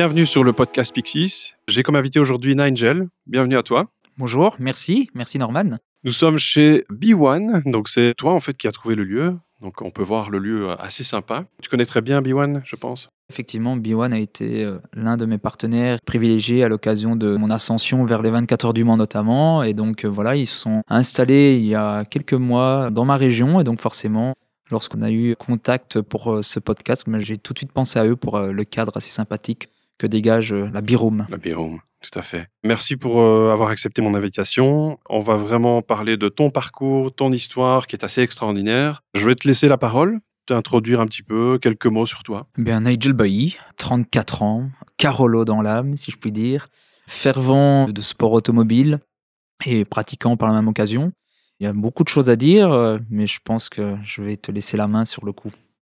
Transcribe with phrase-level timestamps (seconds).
[0.00, 1.56] Bienvenue sur le podcast Pixis.
[1.68, 3.08] J'ai comme invité aujourd'hui Nigel.
[3.26, 3.90] Bienvenue à toi.
[4.16, 5.76] Bonjour, merci, merci Norman.
[6.04, 9.36] Nous sommes chez B1, donc c'est toi en fait qui as trouvé le lieu.
[9.60, 11.44] Donc on peut voir le lieu assez sympa.
[11.60, 13.10] Tu connais très bien B1, je pense.
[13.28, 18.02] Effectivement, B1 a été euh, l'un de mes partenaires privilégiés à l'occasion de mon ascension
[18.06, 19.62] vers les 24 heures du Mans notamment.
[19.62, 23.18] Et donc euh, voilà, ils se sont installés il y a quelques mois dans ma
[23.18, 23.60] région.
[23.60, 24.32] Et donc forcément,
[24.70, 28.16] lorsqu'on a eu contact pour euh, ce podcast, j'ai tout de suite pensé à eux
[28.16, 29.68] pour le cadre assez sympathique
[30.00, 31.26] que dégage la Biroom.
[31.28, 32.48] La Biroom, tout à fait.
[32.64, 34.98] Merci pour avoir accepté mon invitation.
[35.08, 39.02] On va vraiment parler de ton parcours, ton histoire qui est assez extraordinaire.
[39.14, 40.20] Je vais te laisser la parole
[40.52, 45.44] introduire un petit peu, quelques mots sur toi eh Bien, Nigel Bailly, 34 ans, Carolo
[45.44, 46.68] dans l'âme, si je puis dire,
[47.06, 48.98] fervent de sport automobile
[49.66, 51.12] et pratiquant par la même occasion.
[51.58, 54.36] Il y a beaucoup de choses à dire, euh, mais je pense que je vais
[54.36, 55.50] te laisser la main sur le coup.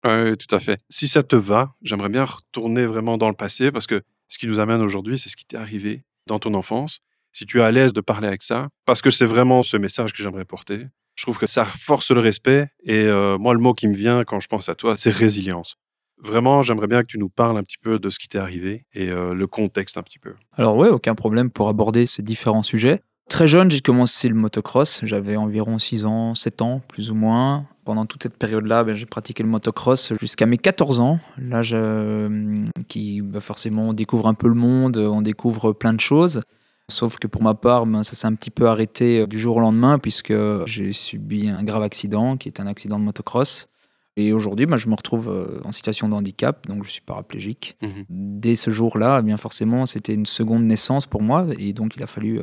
[0.06, 0.80] Oui, tout à fait.
[0.88, 4.46] Si ça te va, j'aimerais bien retourner vraiment dans le passé parce que ce qui
[4.46, 7.00] nous amène aujourd'hui, c'est ce qui t'est arrivé dans ton enfance.
[7.32, 10.12] Si tu es à l'aise de parler avec ça, parce que c'est vraiment ce message
[10.12, 10.86] que j'aimerais porter.
[11.16, 12.68] Je trouve que ça force le respect.
[12.84, 15.76] Et euh, moi, le mot qui me vient quand je pense à toi, c'est résilience.
[16.18, 18.86] Vraiment, j'aimerais bien que tu nous parles un petit peu de ce qui t'est arrivé
[18.94, 20.34] et euh, le contexte un petit peu.
[20.52, 23.02] Alors ouais, aucun problème pour aborder ces différents sujets.
[23.28, 25.00] Très jeune, j'ai commencé le motocross.
[25.02, 27.66] J'avais environ 6 ans, 7 ans, plus ou moins.
[27.84, 31.18] Pendant toute cette période-là, ben, j'ai pratiqué le motocross jusqu'à mes 14 ans.
[31.36, 36.00] L'âge euh, qui, ben, forcément, on découvre un peu le monde, on découvre plein de
[36.00, 36.42] choses.
[36.88, 39.56] Sauf que pour ma part, ben, ça s'est un petit peu arrêté euh, du jour
[39.56, 40.34] au lendemain puisque
[40.66, 43.68] j'ai subi un grave accident qui est un accident de motocross.
[44.16, 47.76] Et aujourd'hui, je me retrouve euh, en situation de handicap, donc je suis paraplégique.
[47.82, 48.04] Mhm.
[48.08, 52.02] Dès ce jour-là, eh bien forcément, c'était une seconde naissance pour moi et donc il
[52.04, 52.40] a fallu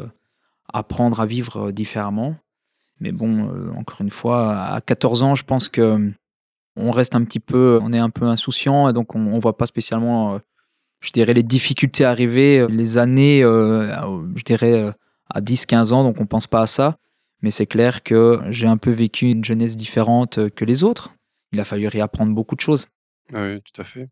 [0.73, 2.35] apprendre à vivre différemment.
[2.99, 6.11] Mais bon, encore une fois, à 14 ans, je pense que
[6.75, 9.57] on reste un petit peu, on est un peu insouciant et donc on, ne voit
[9.57, 10.39] pas spécialement
[11.03, 13.87] je dirais, les difficultés arrivées, euh, les années, euh,
[14.35, 14.91] je dirais, euh,
[15.29, 16.97] à 10-15 ans, donc on ne pense pas à ça.
[17.41, 21.13] Mais c'est clair que j'ai un peu vécu une jeunesse différente que les autres.
[21.51, 22.87] Il a fallu réapprendre beaucoup de choses.
[23.33, 24.07] Ah oui, tout à fait.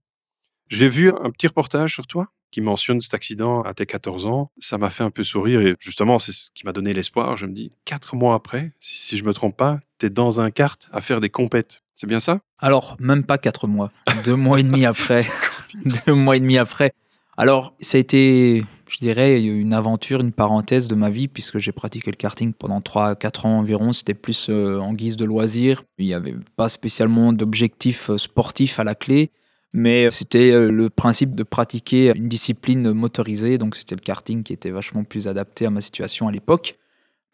[0.67, 4.51] J'ai vu un petit reportage sur toi qui mentionne cet accident à tes 14 ans.
[4.59, 7.38] Ça m'a fait un peu sourire et justement, c'est ce qui m'a donné l'espoir.
[7.38, 10.51] Je me dis, quatre mois après, si je me trompe pas, tu es dans un
[10.51, 11.81] kart à faire des compètes.
[11.95, 12.39] C'est bien ça?
[12.59, 13.91] Alors, même pas quatre mois.
[14.23, 15.25] Deux mois et demi après.
[16.06, 16.94] deux mois et demi après.
[17.38, 21.72] Alors, ça a été, je dirais, une aventure, une parenthèse de ma vie, puisque j'ai
[21.72, 23.94] pratiqué le karting pendant 3-4 ans environ.
[23.94, 25.83] C'était plus euh, en guise de loisir.
[25.97, 29.31] Il n'y avait pas spécialement d'objectif euh, sportif à la clé,
[29.73, 33.57] mais c'était euh, le principe de pratiquer une discipline motorisée.
[33.57, 36.77] Donc, c'était le karting qui était vachement plus adapté à ma situation à l'époque.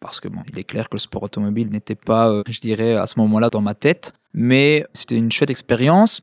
[0.00, 3.08] Parce que bon, il est clair que le sport automobile n'était pas, je dirais, à
[3.08, 4.12] ce moment-là dans ma tête.
[4.32, 6.22] Mais c'était une chouette expérience.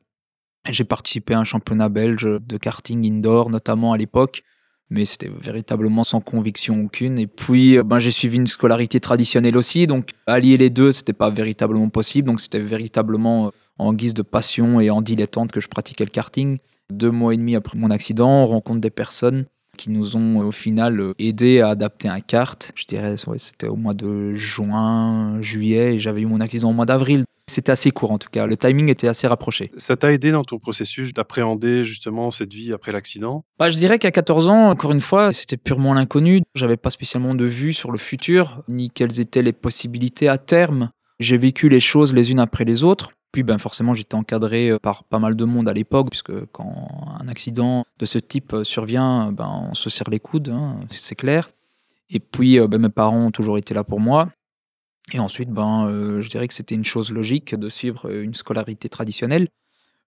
[0.69, 4.43] J'ai participé à un championnat belge de karting indoor, notamment à l'époque,
[4.89, 7.19] mais c'était véritablement sans conviction aucune.
[7.19, 11.13] Et puis, euh, ben, j'ai suivi une scolarité traditionnelle aussi, donc allier les deux, c'était
[11.13, 12.27] pas véritablement possible.
[12.27, 16.11] Donc, c'était véritablement euh, en guise de passion et en dilettante que je pratiquais le
[16.11, 16.57] karting.
[16.91, 20.51] Deux mois et demi après mon accident, on rencontre des personnes qui nous ont au
[20.51, 22.71] final aidé à adapter un kart.
[22.75, 26.85] Je dirais, c'était au mois de juin, juillet, et j'avais eu mon accident au mois
[26.85, 27.25] d'avril.
[27.47, 29.71] C'était assez court en tout cas, le timing était assez rapproché.
[29.77, 33.45] Ça t'a aidé dans ton processus d'appréhender justement cette vie après l'accident?
[33.59, 36.41] Bah, Je dirais qu'à 14 ans, encore une fois, c'était purement l'inconnu.
[36.55, 40.89] J'avais pas spécialement de vue sur le futur, ni quelles étaient les possibilités à terme.
[41.19, 43.11] J'ai vécu les choses les unes après les autres.
[43.35, 46.87] Puis ben forcément, j'étais encadré euh, par pas mal de monde à l'époque, puisque quand
[47.19, 51.15] un accident de ce type euh, survient, ben, on se serre les coudes, hein, c'est
[51.15, 51.49] clair.
[52.09, 54.29] Et puis, euh, ben, mes parents ont toujours été là pour moi.
[55.11, 55.89] Et ensuite, ben,
[56.21, 59.49] je dirais que c'était une chose logique de suivre une scolarité traditionnelle.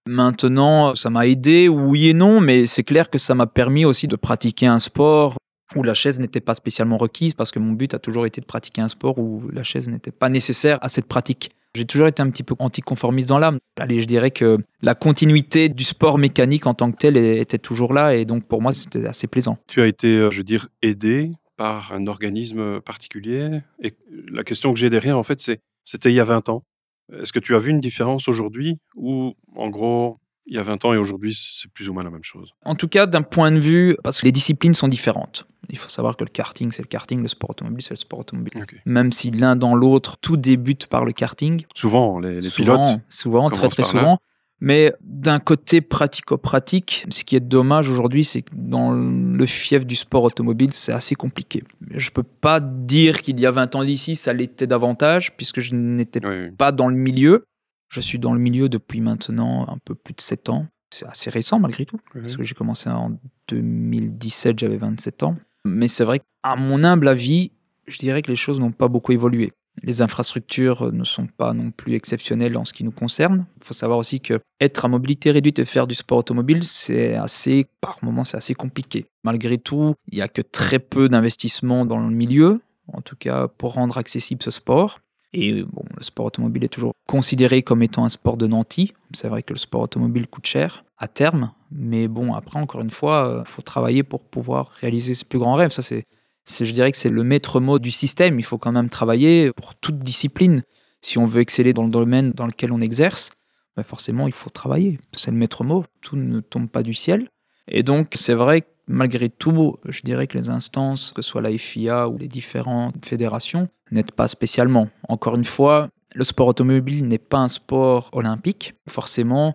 [0.06, 4.08] Maintenant, ça m'a aidé, oui et non, mais c'est clair que ça m'a permis aussi
[4.08, 5.37] de pratiquer un sport
[5.76, 8.47] où la chaise n'était pas spécialement requise, parce que mon but a toujours été de
[8.47, 11.50] pratiquer un sport où la chaise n'était pas nécessaire à cette pratique.
[11.75, 13.59] J'ai toujours été un petit peu anticonformiste dans l'âme.
[13.79, 17.93] Allez, je dirais que la continuité du sport mécanique en tant que tel était toujours
[17.93, 19.59] là, et donc pour moi, c'était assez plaisant.
[19.67, 23.61] Tu as été, euh, je veux dire, aidé par un organisme particulier.
[23.82, 23.94] Et
[24.32, 26.65] la question que j'ai derrière, en fait, c'est c'était il y a 20 ans.
[27.12, 30.19] Est-ce que tu as vu une différence aujourd'hui ou, en gros,
[30.49, 32.75] il y a 20 ans et aujourd'hui, c'est plus ou moins la même chose En
[32.75, 35.47] tout cas, d'un point de vue, parce que les disciplines sont différentes.
[35.69, 38.21] Il faut savoir que le karting, c'est le karting, le sport automobile, c'est le sport
[38.21, 38.65] automobile.
[38.87, 41.65] Même si l'un dans l'autre, tout débute par le karting.
[41.75, 43.00] Souvent, les, les pilotes.
[43.11, 44.19] Souvent, très très souvent.
[44.61, 49.95] Mais d'un côté pratico-pratique, ce qui est dommage aujourd'hui, c'est que dans le fief du
[49.95, 51.62] sport automobile, c'est assez compliqué.
[51.93, 55.61] Je ne peux pas dire qu'il y a 20 ans d'ici, ça l'était davantage, puisque
[55.61, 56.21] je n'étais
[56.56, 57.45] pas dans le milieu.
[57.88, 60.67] Je suis dans le milieu depuis maintenant un peu plus de 7 ans.
[60.90, 63.19] C'est assez récent malgré tout, parce que j'ai commencé en
[63.49, 65.37] 2017, j'avais 27 ans.
[65.64, 67.52] Mais c'est vrai qu'à mon humble avis,
[67.87, 69.52] je dirais que les choses n'ont pas beaucoup évolué.
[69.82, 73.46] Les infrastructures ne sont pas non plus exceptionnelles en ce qui nous concerne.
[73.61, 77.14] Il faut savoir aussi que être à mobilité réduite et faire du sport automobile, c'est
[77.14, 79.06] assez, par moments, c'est assez compliqué.
[79.25, 83.46] Malgré tout, il n'y a que très peu d'investissement dans le milieu, en tout cas
[83.46, 85.00] pour rendre accessible ce sport.
[85.32, 88.94] Et bon, le sport automobile est toujours considéré comme étant un sport de nantis.
[89.12, 92.90] C'est vrai que le sport automobile coûte cher à terme, mais bon, après, encore une
[92.90, 95.70] fois, il faut travailler pour pouvoir réaliser ses plus grands rêves.
[95.70, 96.04] Ça, c'est
[96.48, 98.38] je dirais que c'est le maître mot du système.
[98.38, 100.62] Il faut quand même travailler pour toute discipline.
[101.02, 103.30] Si on veut exceller dans le domaine dans lequel on exerce,
[103.76, 104.98] ben forcément, il faut travailler.
[105.12, 105.84] C'est le maître mot.
[106.00, 107.28] Tout ne tombe pas du ciel.
[107.69, 111.42] Et donc, c'est vrai que malgré tout, je dirais que les instances, que ce soit
[111.42, 114.88] la FIA ou les différentes fédérations, n'aident pas spécialement.
[115.08, 118.75] Encore une fois, le sport automobile n'est pas un sport olympique.
[118.88, 119.55] Forcément,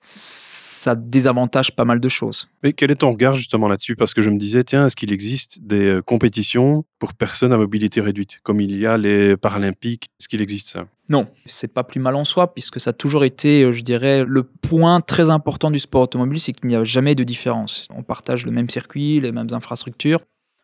[0.00, 2.48] ça désavantage pas mal de choses.
[2.62, 3.96] Mais quel est ton regard justement là-dessus?
[3.96, 7.56] Parce que je me disais, tiens, est-ce qu'il existe des euh, compétitions pour personnes à
[7.56, 10.86] mobilité réduite, comme il y a les Paralympiques Est-ce qu'il existe ça?
[11.08, 14.24] Non, c'est pas plus mal en soi, puisque ça a toujours été, euh, je dirais,
[14.26, 17.88] le point très important du sport automobile, c'est qu'il n'y a jamais de différence.
[17.94, 20.20] On partage le même circuit, les mêmes infrastructures.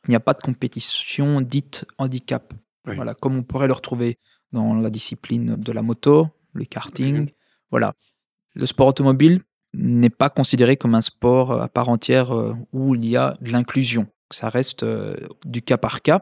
[0.06, 2.52] Il n'y a pas de compétition dite handicap.
[2.85, 4.19] Voilà, comme on pourrait le retrouver
[4.53, 7.31] dans la discipline de la moto, le karting.
[7.71, 7.94] Voilà.
[8.55, 9.43] Le sport automobile
[9.75, 13.37] n'est pas considéré comme un sport euh, à part entière euh, où il y a
[13.41, 14.06] de l'inclusion.
[14.31, 16.21] Ça reste euh, du cas par cas.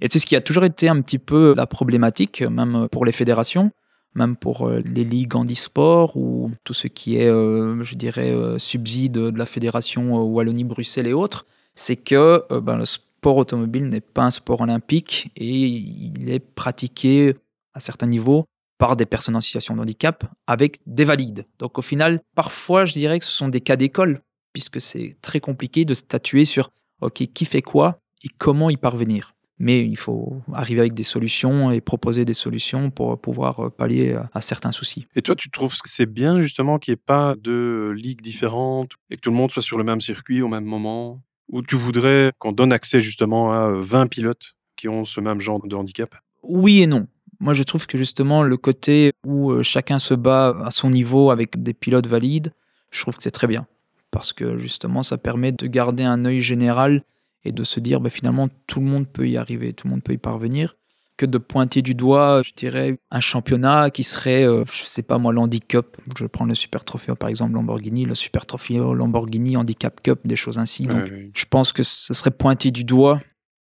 [0.00, 3.12] Et c'est ce qui a toujours été un petit peu la problématique, même pour les
[3.12, 3.70] fédérations,
[4.14, 9.46] même pour les ligues handisport ou tout ce qui est, je dirais, subside de la
[9.46, 15.30] fédération Wallonie-Bruxelles et autres, c'est que ben, le sport automobile n'est pas un sport olympique
[15.36, 17.34] et il est pratiqué
[17.74, 18.44] à certains niveaux
[18.78, 21.46] par des personnes en situation de handicap avec des valides.
[21.58, 24.20] Donc au final, parfois, je dirais que ce sont des cas d'école,
[24.52, 26.70] puisque c'est très compliqué de statuer sur
[27.00, 29.32] OK, qui fait quoi et comment y parvenir.
[29.58, 34.40] Mais il faut arriver avec des solutions et proposer des solutions pour pouvoir pallier à
[34.42, 35.06] certains soucis.
[35.16, 38.90] Et toi, tu trouves que c'est bien justement qu'il n'y ait pas de ligues différentes
[39.10, 41.22] et que tout le monde soit sur le même circuit au même moment?
[41.48, 45.66] Ou tu voudrais qu'on donne accès justement à 20 pilotes qui ont ce même genre
[45.66, 46.14] de handicap?
[46.42, 47.06] Oui et non.
[47.38, 51.30] Moi, je trouve que justement, le côté où euh, chacun se bat à son niveau
[51.30, 52.52] avec des pilotes valides,
[52.90, 53.66] je trouve que c'est très bien.
[54.10, 57.02] Parce que justement, ça permet de garder un œil général
[57.44, 60.02] et de se dire, bah, finalement, tout le monde peut y arriver, tout le monde
[60.02, 60.76] peut y parvenir.
[61.16, 65.02] Que de pointer du doigt, je dirais, un championnat qui serait, je euh, je sais
[65.02, 65.96] pas moi, l'Handicap.
[66.18, 70.36] Je prends le Super Trophy, par exemple, Lamborghini, le Super Trophy Lamborghini Handicap Cup, des
[70.36, 70.86] choses ainsi.
[70.86, 73.20] Donc, je pense que ce serait pointer du doigt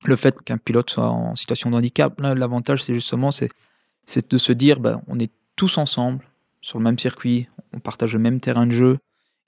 [0.05, 3.51] le fait qu'un pilote soit en situation de handicap, l'avantage, c'est justement c'est,
[4.31, 6.25] de se dire ben, on est tous ensemble
[6.63, 8.99] sur le même circuit, on partage le même terrain de jeu,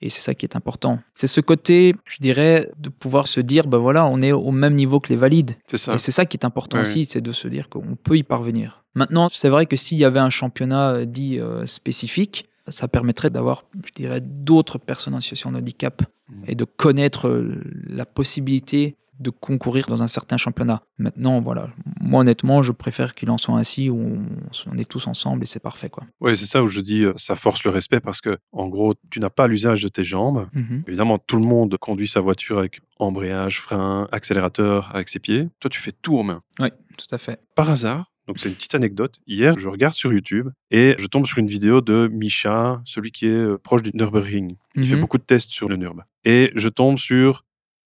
[0.03, 0.99] et c'est ça qui est important.
[1.15, 4.75] C'est ce côté, je dirais, de pouvoir se dire ben voilà, on est au même
[4.75, 5.55] niveau que les valides.
[5.65, 5.95] C'est ça.
[5.95, 8.83] Et c'est ça qui est important aussi, c'est de se dire qu'on peut y parvenir.
[8.95, 13.29] Maintenant, c'est vrai que s'il y avait un championnat euh, dit euh, spécifique, ça permettrait
[13.29, 16.33] d'avoir, je dirais, d'autres personnes en situation de handicap mmh.
[16.47, 20.81] et de connaître euh, la possibilité de concourir dans un certain championnat.
[20.97, 21.69] Maintenant, voilà,
[22.01, 24.19] moi honnêtement, je préfère qu'il en soit ainsi où
[24.67, 25.89] on, est tous ensemble et c'est parfait.
[25.89, 26.03] quoi.
[26.19, 28.93] Oui, c'est ça où je dis euh, ça force le respect parce que, en gros,
[29.09, 30.47] tu n'as pas l'usage de tes jambes.
[30.53, 30.83] Mhm.
[30.87, 35.47] Évidemment, tout le monde conduit sa voiture avec embrayage, frein, accélérateur avec ses pieds.
[35.59, 36.41] Toi, tu fais tout en main.
[36.59, 37.39] Oui, tout à fait.
[37.55, 39.15] Par hasard, donc c'est une petite anecdote.
[39.27, 43.27] Hier, je regarde sur YouTube et je tombe sur une vidéo de Micha, celui qui
[43.27, 44.55] est euh, proche du Nürburgring.
[44.75, 45.01] Il fait mhm.
[45.01, 46.01] beaucoup de tests sur le Nürb.
[46.23, 47.43] Et je tombe sur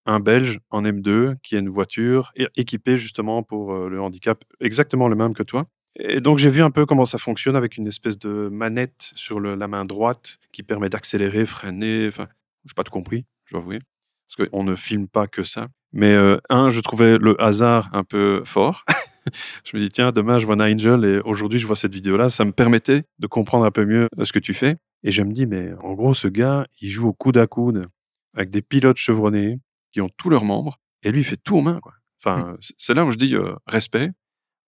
[0.08, 5.08] un Belge en M2 qui a une voiture équipée justement pour euh, le handicap, exactement
[5.08, 5.66] le même que toi.
[6.00, 9.40] Et donc j'ai vu un peu comment ça fonctionne avec une espèce de manette sur
[9.40, 12.08] la main droite qui permet d'accélérer, freiner.
[12.08, 12.28] Enfin,
[12.66, 13.80] je n'ai pas tout compris, je dois avouer,
[14.28, 15.68] parce qu'on ne filme pas que ça.
[15.92, 18.86] Mais euh, un, je trouvais le hasard un peu fort.
[19.66, 22.30] je me dis tiens, demain je vois Nigel et aujourd'hui je vois cette vidéo-là.
[22.30, 24.78] Ça me permettait de comprendre un peu mieux euh, ce que tu fais.
[25.04, 27.88] Et je me dis mais en gros ce gars, il joue au coude à coude
[28.36, 29.60] avec des pilotes chevronnés
[29.98, 31.80] qui ont tous leurs membres, et lui, il fait tout en main.
[31.80, 31.94] Quoi.
[32.22, 32.58] Enfin, mmh.
[32.78, 34.12] c'est là où je dis euh, respect,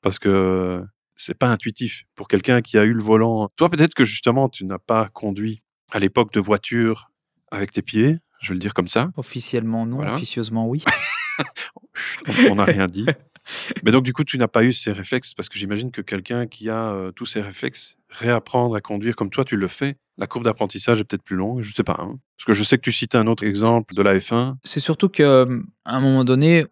[0.01, 0.83] parce que
[1.15, 3.47] c'est pas intuitif pour quelqu'un qui a eu le volant.
[3.55, 7.11] Toi, peut-être que justement, tu n'as pas conduit à l'époque de voiture
[7.51, 9.11] avec tes pieds, je vais le dire comme ça.
[9.17, 9.99] Officiellement, non.
[9.99, 10.83] Officieusement, oui.
[12.49, 13.05] on n'a rien dit.
[13.83, 16.47] Mais donc, du coup, tu n'as pas eu ces réflexes, parce que j'imagine que quelqu'un
[16.47, 20.27] qui a euh, tous ces réflexes, réapprendre à conduire comme toi, tu le fais, la
[20.27, 21.97] courbe d'apprentissage est peut-être plus longue, je ne sais pas.
[21.99, 22.19] Hein.
[22.37, 24.55] Parce que je sais que tu citais un autre exemple de la F1.
[24.63, 25.45] C'est surtout qu'à
[25.85, 26.65] un moment donné,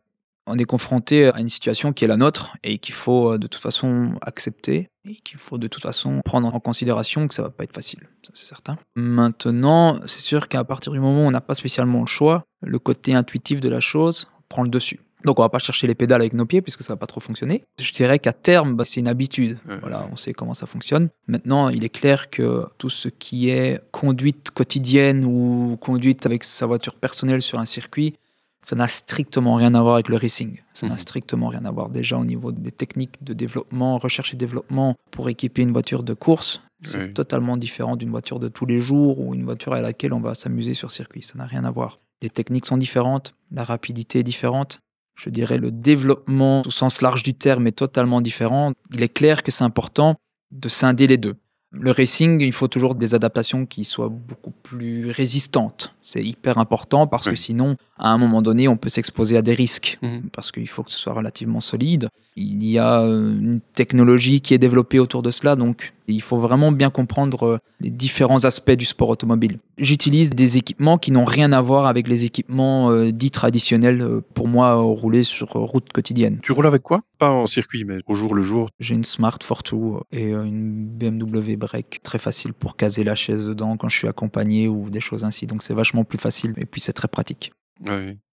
[0.48, 3.48] on est confronté à une situation qui est la nôtre et qu'il faut euh, de
[3.48, 7.50] toute façon accepter et qu'il faut de toute façon prendre en considération que ça va
[7.50, 8.78] pas être facile, ça c'est certain.
[8.96, 12.80] Maintenant, c'est sûr qu'à partir du moment où on n'a pas spécialement le choix, le
[12.80, 15.00] côté intuitif de la chose prend le dessus.
[15.26, 17.20] Donc on va pas chercher les pédales avec nos pieds puisque ça va pas trop
[17.20, 17.64] fonctionner.
[17.80, 19.58] Je dirais qu'à terme, bah, c'est une habitude.
[19.82, 21.10] Voilà, on sait comment ça fonctionne.
[21.28, 26.66] Maintenant, il est clair que tout ce qui est conduite quotidienne ou conduite avec sa
[26.68, 28.14] voiture personnelle sur un circuit,
[28.62, 30.60] ça n'a strictement rien à voir avec le racing.
[30.74, 31.00] Ça n'a Mhm.
[31.00, 35.30] strictement rien à voir déjà au niveau des techniques de développement, recherche et développement pour
[35.30, 36.62] équiper une voiture de course.
[36.84, 40.20] C'est totalement différent d'une voiture de tous les jours ou une voiture à laquelle on
[40.20, 41.24] va s'amuser sur circuit.
[41.24, 42.00] Ça n'a rien à voir.
[42.22, 44.80] Les techniques sont différentes, la rapidité est différente.
[45.18, 48.74] Je dirais le développement au sens large du terme est totalement différent.
[48.94, 50.16] Il est clair que c'est important
[50.52, 51.36] de scinder les deux.
[51.72, 55.94] Le racing, il faut toujours des adaptations qui soient beaucoup plus résistantes.
[56.02, 59.54] C'est hyper important parce que sinon, à un moment donné, on peut s'exposer à des
[59.54, 60.30] risques Mhm.
[60.32, 62.08] parce qu'il faut que ce soit relativement solide.
[62.38, 66.38] Il y a euh, une technologie qui est développée autour de cela, donc il faut
[66.38, 69.60] vraiment bien comprendre euh, les différents aspects du sport automobile.
[69.78, 74.22] J'utilise des équipements qui n'ont rien à voir avec les équipements euh, dits traditionnels euh,
[74.34, 76.40] pour moi rouler sur route quotidienne.
[76.42, 77.02] Tu roules avec quoi?
[77.18, 78.70] Pas en circuit, mais au jour le jour.
[78.80, 83.78] J'ai une Smart Fortwo et une BMW Break très facile pour caser la chaise dedans
[83.78, 85.48] quand je suis accompagné ou des choses ainsi.
[85.48, 87.52] Donc c'est vachement plus facile et puis c'est très pratique.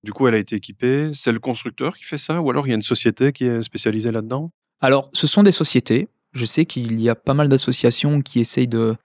[0.02, 1.11] Du coup, elle a été équipée.
[1.14, 3.62] C'est le constructeur qui fait ça Ou alors il y a une société qui est
[3.62, 4.50] spécialisée là-dedans?
[4.81, 6.09] Alors, ce sont des sociétés.
[6.35, 8.97] Je sais qu'il y a pas mal d'associations qui essayent de,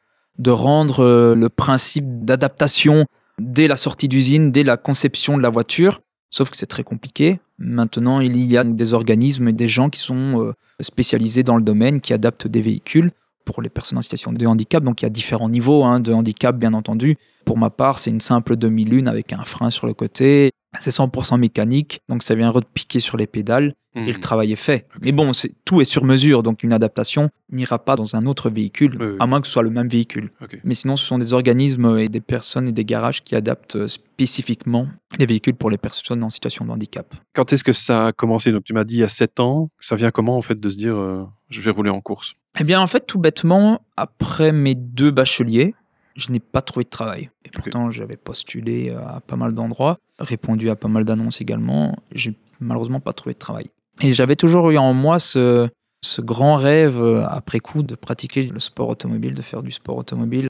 [0.48, 3.06] rendre euh, le principe d'adaptation
[3.40, 6.02] dès la sortie d'usine, dès la conception de la voiture.
[6.32, 7.40] Sauf que c'est très compliqué.
[7.58, 11.64] Maintenant, il y a des organismes et des gens qui sont euh, spécialisés dans le
[11.64, 13.12] domaine, qui adaptent des véhicules
[13.46, 14.84] pour les personnes en situation de handicap.
[14.84, 17.18] Donc, il y a différents niveaux hein, de handicap, bien entendu.
[17.46, 20.52] Pour ma part, c'est une simple demi-lune avec un frein sur le côté.
[20.80, 24.18] C'est 100% mécanique, donc ça vient repiquer sur les pédales et le Mhm.
[24.20, 24.88] travail est fait.
[25.02, 28.52] Mais bon, c'est- tout est sur mesure, donc une adaptation n'ira pas dans un autre
[28.52, 29.16] véhicule, Oui, oui.
[29.20, 30.32] à moins que ce soit le même véhicule.
[30.64, 33.88] Mais sinon, ce sont des organismes et des personnes et des garages qui adaptent euh,
[33.88, 37.16] spécifiquement les véhicules pour les personnes en situation de handicap.
[37.34, 38.52] Quand est-ce que ça a commencé?
[38.52, 39.70] Donc tu m'as dit il y a 7 ans.
[39.80, 42.36] Ça vient comment en fait de se dire euh, je vais rouler en course?
[42.60, 45.74] Eh bien, en fait, tout bêtement, après mes deux bacheliers,
[46.20, 47.30] je n'ai pas trouvé de travail.
[47.46, 51.96] Et pourtant, j'avais postulé à pas mal d'endroits, répondu à pas mal d'annonces également.
[52.14, 53.70] J'ai malheureusement pas trouvé de travail.
[54.02, 55.70] Et j'avais toujours eu en moi ce,
[56.02, 59.98] ce grand rêve, euh, après coup, de pratiquer le sport automobile, de faire du sport
[59.98, 60.48] automobile.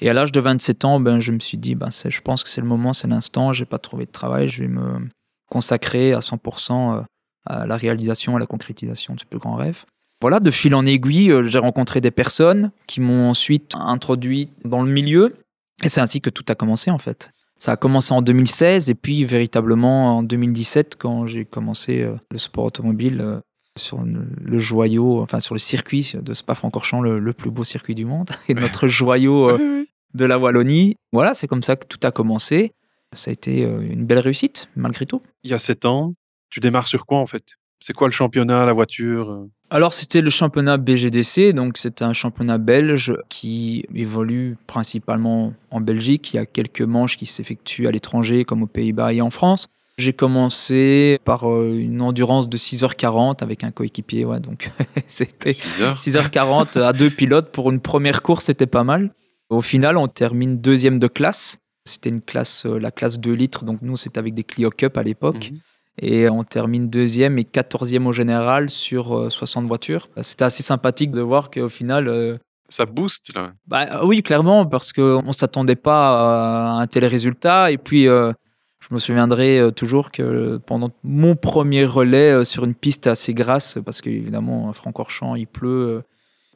[0.00, 2.50] Et à l'âge de 27 ans, ben, je me suis dit, ben, je pense que
[2.50, 5.08] c'est le moment, c'est l'instant, j'ai pas trouvé de travail, je vais me
[5.50, 7.02] consacrer à 100% euh,
[7.46, 9.84] à la réalisation, à la concrétisation de ce plus grand rêve.
[10.24, 14.82] Voilà, de fil en aiguille, euh, j'ai rencontré des personnes qui m'ont ensuite introduit dans
[14.82, 15.36] le milieu.
[15.82, 17.28] Et c'est ainsi que tout a commencé en fait.
[17.58, 22.38] Ça a commencé en 2016 et puis véritablement en 2017 quand j'ai commencé euh, le
[22.38, 23.40] sport automobile euh,
[23.76, 28.06] sur le, joyau, enfin sur le circuit de Spa-Francorchamps, le, le plus beau circuit du
[28.06, 29.58] monde, et notre joyau
[30.14, 30.96] de la Wallonie.
[31.12, 32.72] Voilà, c'est comme ça que tout a commencé.
[33.12, 35.20] Ça a été une belle réussite malgré tout.
[35.42, 36.14] Il y a 7 ans,
[36.48, 37.56] tu démarres sur quoi en fait?
[37.78, 42.58] C'est quoi le championnat, la voiture Alors, c'était le championnat BGDC, donc c'est un championnat
[42.58, 46.32] belge qui évolue principalement en Belgique.
[46.32, 49.66] Il y a quelques manches qui s'effectuent à l'étranger, comme aux Pays-Bas et en France.
[49.98, 54.70] J'ai commencé par euh, une endurance de 6h40 avec un coéquipier, ouais, donc
[55.08, 59.12] c'était 6 heures 6h40 à deux pilotes pour une première course, c'était pas mal.
[59.50, 61.58] Au final, on termine deuxième de classe.
[61.84, 64.96] C'était une classe, euh, la classe 2 litres, donc nous, c'était avec des Clio Cup
[64.96, 65.50] à l'époque.
[65.50, 65.58] Mhm.
[65.98, 70.08] Et on termine deuxième et quatorzième au général sur euh, 60 voitures.
[70.22, 72.36] C'était assez sympathique de voir qu'au final, euh,
[72.68, 73.52] Ça booste là.
[73.66, 77.70] bah, euh, oui, clairement, parce qu'on ne s'attendait pas à un tel résultat.
[77.70, 78.32] Et puis, euh,
[78.80, 83.32] je me souviendrai euh, toujours que pendant mon premier relais euh, sur une piste assez
[83.32, 86.02] grasse, parce qu'évidemment, à Francorchamps, il pleut, euh,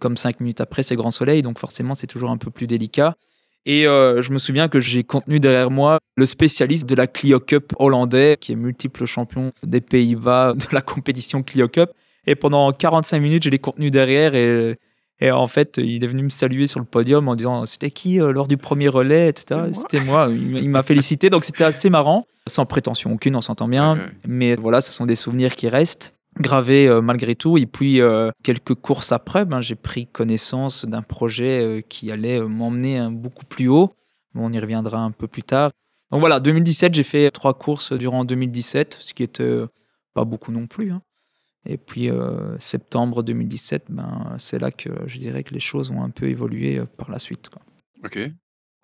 [0.00, 3.14] comme cinq minutes après, c'est grand soleil, donc forcément, c'est toujours un peu plus délicat.
[3.71, 7.39] Et euh, je me souviens que j'ai contenu derrière moi le spécialiste de la Clio
[7.39, 11.91] Cup hollandais, qui est multiple champion des Pays-Bas de la compétition Clio Cup.
[12.27, 14.77] Et pendant 45 minutes, je l'ai contenu derrière et
[15.21, 18.21] et en fait, il est venu me saluer sur le podium en disant C'était qui
[18.21, 19.63] euh, lors du premier relais, etc.
[19.73, 20.29] C'était moi.
[20.31, 22.27] Il m'a- félicité, donc c'était assez marrant.
[22.47, 23.99] Sans prétention aucune, on s'entend bien.
[24.29, 27.59] Mais voilà, ce sont des souvenirs qui restent gravés euh, malgré tout.
[27.59, 32.40] Et puis, euh, quelques courses après, ben, j'ai pris connaissance d'un projet euh, qui allait
[32.40, 33.92] m'emmener hein, beaucoup plus haut.
[34.35, 35.71] On y reviendra un peu plus tard.
[36.11, 39.62] Donc voilà, 2017, j'ai fait trois courses durant 2017, ce qui était
[40.14, 40.92] pas beaucoup non plus.
[40.92, 41.02] hein.
[41.66, 42.09] Et puis
[42.59, 46.80] septembre 2017, ben, c'est là que je dirais que les choses ont un peu évolué
[46.97, 47.50] par la suite.
[48.04, 48.16] Ok.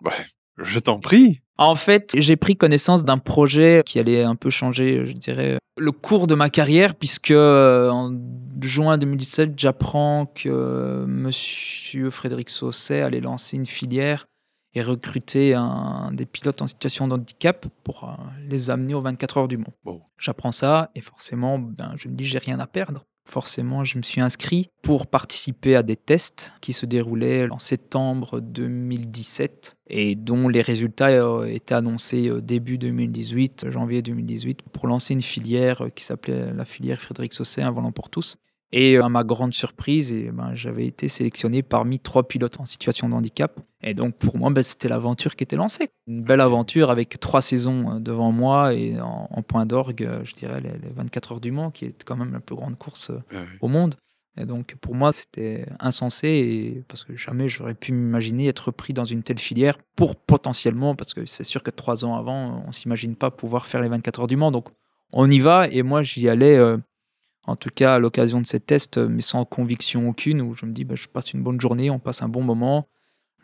[0.03, 0.11] Ouais.
[0.57, 1.41] Je t'en prie.
[1.57, 5.91] En fait, j'ai pris connaissance d'un projet qui allait un peu changer, je dirais, le
[5.91, 8.11] cours de ma carrière, puisque euh, en
[8.61, 14.25] juin 2017, j'apprends que Monsieur Frédéric Sausset allait lancer une filière
[14.73, 19.37] et recruter un, des pilotes en situation de handicap pour euh, les amener aux 24
[19.37, 19.73] heures du Mans.
[19.83, 20.01] Bon.
[20.17, 23.05] J'apprends ça et forcément, ben, je me dis, j'ai rien à perdre.
[23.27, 28.39] Forcément, je me suis inscrit pour participer à des tests qui se déroulaient en septembre
[28.39, 35.15] 2017 et dont les résultats euh, étaient annoncés euh, début 2018, janvier 2018, pour lancer
[35.15, 38.37] une filière euh, qui s'appelait la filière Frédéric Sausset, un volant pour tous.
[38.77, 43.07] Et à ma grande surprise, et ben, j'avais été sélectionné parmi trois pilotes en situation
[43.07, 43.57] de handicap.
[43.81, 45.91] Et donc pour moi, ben, c'était l'aventure qui était lancée.
[46.07, 50.59] Une belle aventure avec trois saisons devant moi et en, en point d'orgue, je dirais
[50.59, 53.11] les, les, 24 heures du Mans, qui est quand même la plus grande course
[53.61, 53.95] au monde.
[54.37, 58.91] Et donc pour moi, c'était insensé et parce que jamais j'aurais pu m'imaginer être pris
[58.91, 62.73] dans une telle filière pour potentiellement, parce que c'est sûr que trois ans avant, on
[62.73, 64.51] s'imagine pas pouvoir faire les 24 heures du Mans.
[64.51, 64.67] Donc
[65.13, 66.57] on y va et moi j'y allais.
[66.57, 66.75] euh,
[67.47, 70.71] en tout cas, à l'occasion de ces tests, mais sans conviction aucune, où je me
[70.71, 72.87] dis, bah, je passe une bonne journée, on passe un bon moment.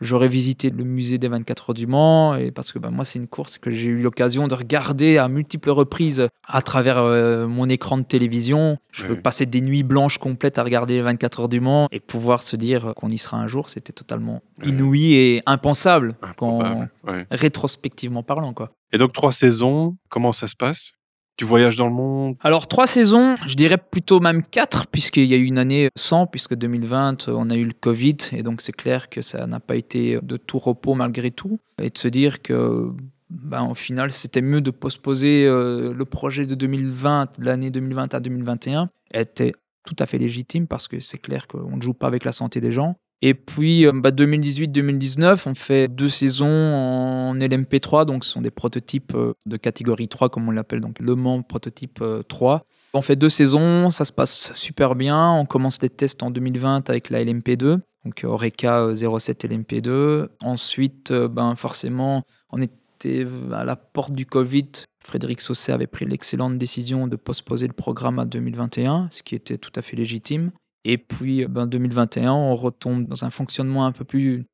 [0.00, 3.20] J'aurais visité le musée des 24 heures du Mans, et parce que bah, moi, c'est
[3.20, 7.68] une course que j'ai eu l'occasion de regarder à multiples reprises à travers euh, mon
[7.68, 8.78] écran de télévision.
[8.90, 12.00] Je veux passer des nuits blanches complètes à regarder les 24 heures du Mans et
[12.00, 16.88] pouvoir se dire qu'on y sera un jour, c'était totalement inouï et impensable, quand,
[17.30, 18.54] rétrospectivement parlant.
[18.54, 18.72] quoi.
[18.92, 20.94] Et donc, trois saisons, comment ça se passe?
[21.42, 22.36] Tu voyages dans le monde?
[22.44, 26.28] Alors trois saisons, je dirais plutôt même quatre, puisqu'il y a eu une année sans,
[26.28, 29.74] puisque 2020, on a eu le Covid, et donc c'est clair que ça n'a pas
[29.74, 32.92] été de tout repos malgré tout, et de se dire que,
[33.28, 38.14] ben, au final, c'était mieux de postposer euh, le projet de 2020, de l'année 2020
[38.14, 39.52] à 2021, était
[39.84, 42.60] tout à fait légitime, parce que c'est clair qu'on ne joue pas avec la santé
[42.60, 42.94] des gens.
[43.22, 48.50] Et puis, euh, bah, 2018-2019, on fait deux saisons en LMP3, donc ce sont des
[48.50, 52.66] prototypes euh, de catégorie 3, comme on l'appelle, donc Le Mans prototype euh, 3.
[52.94, 55.30] On fait deux saisons, ça se passe super bien.
[55.32, 60.28] On commence les tests en 2020 avec la LMP2, donc euh, Oreca euh, 07 LMP2.
[60.40, 64.68] Ensuite, euh, ben, forcément, on était à la porte du Covid.
[65.04, 69.58] Frédéric Sausset avait pris l'excellente décision de postposer le programme à 2021, ce qui était
[69.58, 70.52] tout à fait légitime.
[70.84, 74.46] Et puis, ben, 2021, on retombe dans un fonctionnement un peu plus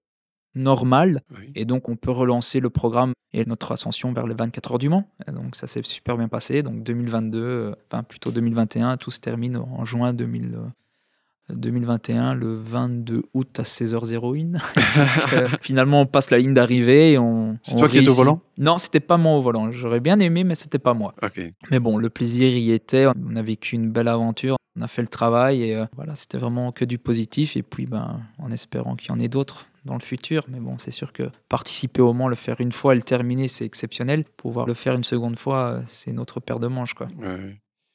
[0.54, 1.22] normal.
[1.30, 1.52] Oui.
[1.54, 4.88] Et donc, on peut relancer le programme et notre ascension vers les 24 heures du
[4.88, 5.08] Mans.
[5.26, 6.62] Et donc, ça s'est super bien passé.
[6.62, 12.54] Donc, 2022, euh, enfin, plutôt 2021, tout se termine en juin 2000, euh, 2021, le
[12.54, 14.58] 22 août à 16h01.
[14.74, 17.58] Parce que, finalement, on passe la ligne d'arrivée et on.
[17.62, 18.40] C'est toi qui étais au volant?
[18.58, 19.72] Non, c'était pas moi au volant.
[19.72, 21.14] J'aurais bien aimé, mais c'était pas moi.
[21.22, 21.40] Ok.
[21.70, 23.06] Mais bon, le plaisir y était.
[23.06, 24.57] On a vécu une belle aventure.
[24.78, 27.56] On a fait le travail et euh, voilà, c'était vraiment que du positif.
[27.56, 30.44] Et puis, ben, en espérant qu'il y en ait d'autres dans le futur.
[30.48, 33.48] Mais bon, c'est sûr que participer au Mans, le faire une fois et le terminer,
[33.48, 34.24] c'est exceptionnel.
[34.24, 37.08] Pouvoir le faire une seconde fois, euh, c'est notre paire de manches, quoi.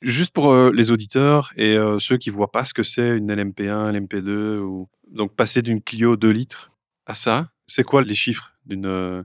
[0.01, 3.89] Juste pour euh, les auditeurs et ceux qui voient pas ce que c'est une LMP1,
[3.89, 4.89] LMP2, ou...
[5.09, 6.73] donc passer d'une Clio 2 litres
[7.05, 9.23] à ça, c'est quoi les chiffres d'une euh,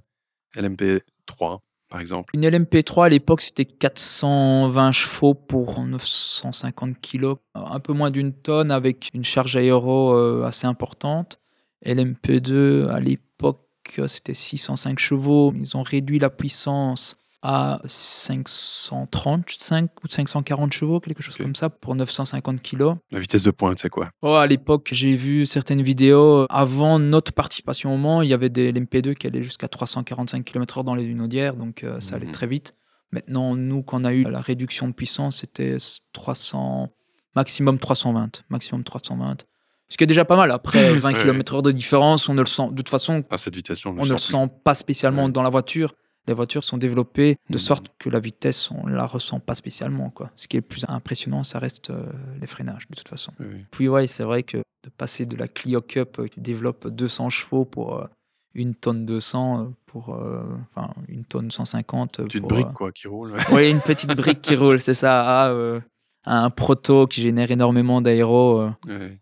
[0.54, 7.92] LMP3 par exemple Une LMP3 à l'époque, c'était 420 chevaux pour 950 kilos, un peu
[7.92, 11.38] moins d'une tonne avec une charge aéro euh, assez importante.
[11.85, 15.53] LMP2 à l'époque, c'était 605 chevaux.
[15.57, 21.94] Ils ont réduit la puissance à 535 ou 540 chevaux, quelque chose comme ça, pour
[21.94, 22.96] 950 kilos.
[23.11, 24.11] La vitesse de pointe, c'est quoi?
[24.22, 26.46] Oh, à l'époque, j'ai vu certaines vidéos.
[26.51, 30.85] Avant notre participation au Mans, il y avait des LMP2 qui allaient jusqu'à 345 km/h
[30.85, 32.33] dans les lunaudières, donc euh, ça allait Mhm.
[32.33, 32.74] très vite.
[33.12, 35.77] Maintenant, nous, quand on a eu la réduction de puissance, c'était
[36.12, 36.90] 300,
[37.35, 39.46] maximum 320, maximum 320.
[39.88, 40.51] Ce qui est déjà pas mal.
[40.51, 41.22] Après 20 Ouais.
[41.22, 42.68] km/h de différence, on ne le sent.
[42.70, 45.31] De toute façon, À cette vitesse, on, on ne le sent sent pas spécialement Ouais.
[45.33, 45.94] dans la voiture.
[46.28, 47.58] Les voitures sont développées de Mhm.
[47.58, 50.10] sorte que la vitesse, on la ressent pas spécialement.
[50.10, 50.30] Quoi.
[50.36, 52.04] Ce qui est le plus impressionnant, ça reste euh,
[52.40, 53.32] les freinages, de toute façon.
[53.40, 53.64] Oui.
[53.70, 57.30] Puis ouais, c'est vrai que de passer de la Clio Cup euh, qui développe 200
[57.30, 58.06] chevaux pour euh,
[58.54, 62.20] une tonne 200, euh, pour euh, enfin une tonne 150.
[62.20, 63.34] euh, Petite pour, brique quoi qui roule.
[63.34, 65.46] euh, ouais, une petite brique qui roule, c'est ça.
[65.46, 65.80] à, euh,
[66.24, 68.70] à un proto qui génère énormément d'aéro, euh,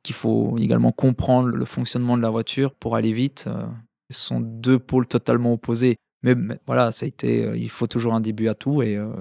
[0.03, 3.45] qu'il faut également comprendre le fonctionnement de la voiture pour aller vite.
[3.47, 3.65] euh,
[4.11, 5.97] ce sont deux pôles totalement opposés.
[6.35, 9.13] Mais, voilà, ça a été, euh, il faut toujours un début à tout et euh,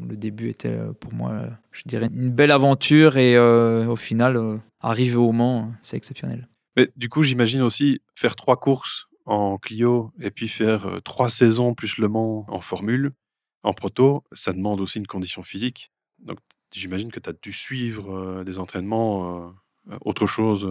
[0.00, 5.16] le début était euh, pour moi, je dirais, une belle aventure et au final, arriver
[5.16, 6.48] au Mans, c'est exceptionnel.
[6.76, 11.74] Mais du coup, j'imagine aussi faire trois courses en Clio et puis faire trois saisons
[11.74, 13.12] plus Le Mans en Formule,
[13.62, 15.92] en proto, ça demande aussi une condition physique.
[16.18, 16.38] Donc
[16.72, 19.52] j'imagine que tu as dû suivre des entraînements,
[20.00, 20.68] autre chose.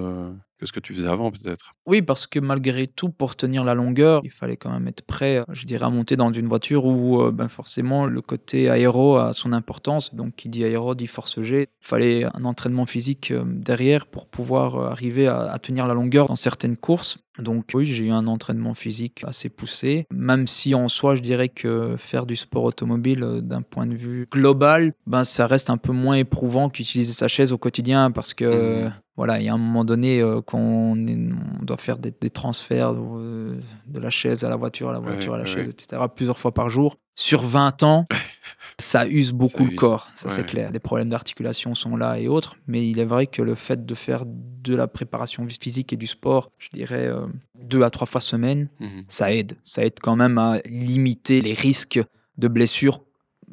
[0.58, 0.60] Euh.
[0.60, 1.74] que ce que tu faisais avant, peut-être.
[1.86, 5.44] Oui, parce que malgré tout, pour tenir la longueur, il fallait quand même être prêt,
[5.52, 9.34] je dirais, à monter dans une voiture où euh, ben, forcément le côté aéro a
[9.34, 10.14] son importance.
[10.14, 11.68] Donc, qui dit aéro dit force G.
[11.82, 16.28] Il fallait un entraînement physique euh, derrière pour pouvoir euh, arriver à, tenir la longueur
[16.28, 17.20] dans certaines courses.
[17.40, 21.50] Donc oui, j'ai eu un entraînement physique assez poussé, même si en soi, je dirais
[21.50, 25.92] que faire du sport automobile d'un point de vue global, ben ça reste un peu
[25.92, 28.94] moins éprouvant qu'utiliser sa chaise au quotidien parce que mmh.
[29.18, 33.60] Voilà, il y a un moment donné qu'on on doit faire des, transferts de,
[34.00, 36.02] la chaise à la voiture, à la voiture à la chaise, etc.
[36.16, 36.96] plusieurs fois par jour.
[37.16, 38.06] Sur 20 ans,
[38.80, 40.72] ça use beaucoup le corps, ça c'est clair.
[40.72, 43.96] Les problèmes d'articulation sont là et autres, mais il est vrai que le fait de
[43.96, 47.26] faire de la préparation physique et du sport, je dirais euh,
[47.56, 49.58] deux à trois fois semaine, mmh ça aide.
[49.64, 52.00] Ça aide quand même à limiter les risques
[52.38, 53.02] de blessures,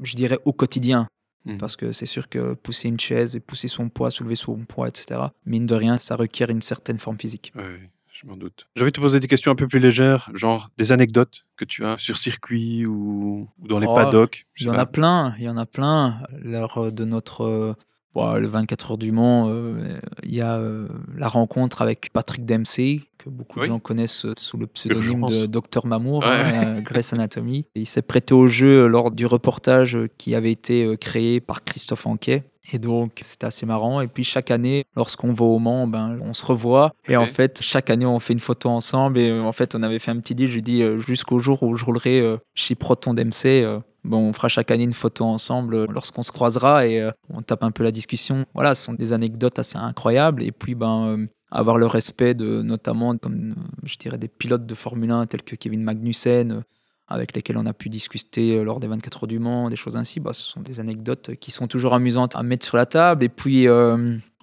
[0.03, 1.09] je dirais, au quotidien.
[1.45, 1.59] Mmh.
[1.59, 4.89] Parce que c'est sûr que pousser une chaise et pousser son poids, soulever son poids,
[4.89, 7.53] etc., mine de rien, ça requiert une certaine forme physique.
[7.55, 7.65] Oui,
[8.13, 8.67] je m'en doute.
[8.77, 11.65] J'ai envie de te poser des questions un peu plus légères, genre des anecdotes que
[11.65, 14.47] tu as sur circuit ou, dans les oh, paddocks.
[14.59, 16.23] Il y en a plein, il y en a plein.
[16.33, 17.77] Lors de notre
[18.17, 22.45] euh, le 24 heures du Mans, euh, il y a euh, la rencontre avec Patrick
[22.45, 27.65] Dempsey, que beaucoup de gens connaissent sous le pseudonyme de Dr Mamour, hein, Grace Anatomy.
[27.75, 32.45] il s'est prêté au jeu lors du reportage qui avait été créé par Christophe Anquet.
[32.73, 34.01] Et donc, c'était assez marrant.
[34.01, 36.95] Et puis, chaque année, lorsqu'on va au Mans, ben, on se revoit.
[37.07, 39.19] Et en fait, chaque année, on fait une photo ensemble.
[39.19, 40.49] Et en fait, on avait fait un petit deal.
[40.49, 42.23] Je lui dis, jusqu'au jour où je roulerai
[42.55, 43.67] chez Proton Dempsey,
[44.05, 47.41] Bon, on fera chaque année une photo ensemble euh, lorsqu'on se croisera et euh, on
[47.41, 48.45] tape un peu la discussion.
[48.53, 50.43] Voilà, ce sont des anecdotes assez incroyables.
[50.43, 54.75] Et puis, ben, euh, avoir le respect de, notamment, comme je dirais, des pilotes de
[54.75, 56.65] Formule 1 tels que Kevin Magnussen,
[57.09, 60.21] avec lesquels on a pu discuter lors des 24 heures du Mans, des choses ainsi.
[60.21, 63.25] Bah, ce sont des anecdotes qui sont toujours amusantes à mettre sur la table.
[63.25, 63.67] Et puis,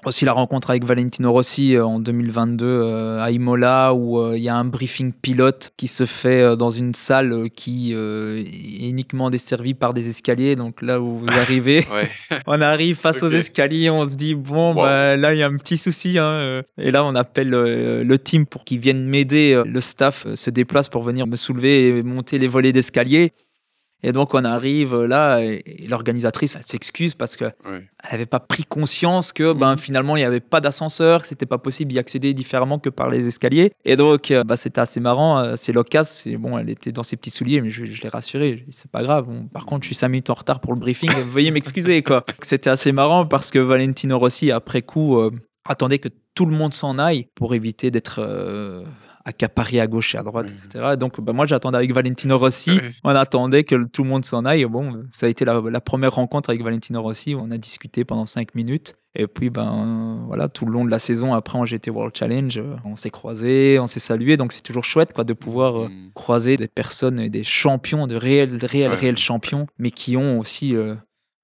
[0.05, 4.43] aussi la rencontre avec Valentino Rossi euh, en 2022 euh, à Imola où euh, il
[4.43, 9.73] y a un briefing pilote qui se fait dans une salle qui est uniquement desservie
[9.73, 10.55] par des escaliers.
[10.55, 11.85] Donc là où vous arrivez,
[12.47, 15.57] on arrive face aux escaliers, on se dit bon bah, là il y a un
[15.57, 16.17] petit souci.
[16.17, 19.61] Hein, et là on appelle le team pour qu'ils viennent m'aider.
[19.65, 23.33] Le staff se déplace pour venir me soulever et monter les volets d'escalier.
[24.03, 29.31] Et donc on arrive là et, l'organisatrice s'excuse parce que elle n'avait pas pris conscience
[29.31, 29.77] que ben mhm.
[29.77, 33.09] finalement il n'y avait pas d'ascenseur, que c'était pas possible d'y accéder différemment que par
[33.09, 33.73] les escaliers.
[33.85, 36.39] Et donc euh, bah, c'était assez marrant, euh, c'est l'occasion.
[36.39, 39.27] Bon, elle était dans ses petits souliers, mais je, l'ai rassurée, c'est pas grave.
[39.53, 42.25] par contre, je suis 5 minutes en retard pour le briefing, veuillez m'excuser quoi.
[42.41, 45.31] C'était assez marrant parce que Valentino Rossi après coup euh,
[45.65, 48.21] attendait que tout le monde s'en aille pour éviter d'être
[49.25, 50.95] accaparé à gauche et à droite, etc.
[50.97, 52.79] Donc, bah, moi, j'attendais avec Valentino Rossi.
[53.03, 54.65] On attendait que tout le monde s'en aille.
[54.65, 57.35] Bon, ça a été la, première rencontre avec Valentino Rossi.
[57.35, 58.95] on a discuté pendant cinq minutes.
[59.13, 62.61] Et puis, ben, voilà, tout le long de la saison, après, en GT World Challenge,
[62.85, 64.37] on s'est croisés, on s'est salués.
[64.37, 66.11] Donc, c'est toujours chouette, quoi, de pouvoir euh, mm.
[66.13, 70.95] croiser des personnes, des champions, de réels, réels, réels champions, mais qui ont aussi euh,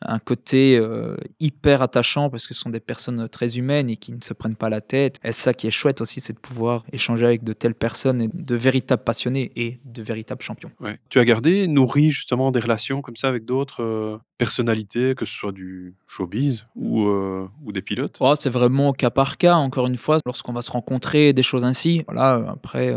[0.01, 4.13] un côté euh, hyper attachant parce que ce sont des personnes très humaines et qui
[4.13, 5.19] ne se prennent pas la tête.
[5.23, 8.29] Et ça qui est chouette aussi, c'est de pouvoir échanger avec de telles personnes, et
[8.33, 10.71] de véritables passionnés et de véritables champions.
[11.09, 15.33] Tu as gardé, nourri justement des relations comme ça avec d'autres euh, personnalités, que ce
[15.33, 18.17] soit du showbiz ou, euh, ou des pilotes?
[18.19, 21.63] Oh, C'est vraiment cas par cas, encore une fois, lorsqu'on va se rencontrer, des choses
[21.63, 22.03] ainsi.
[22.07, 22.93] Voilà, après,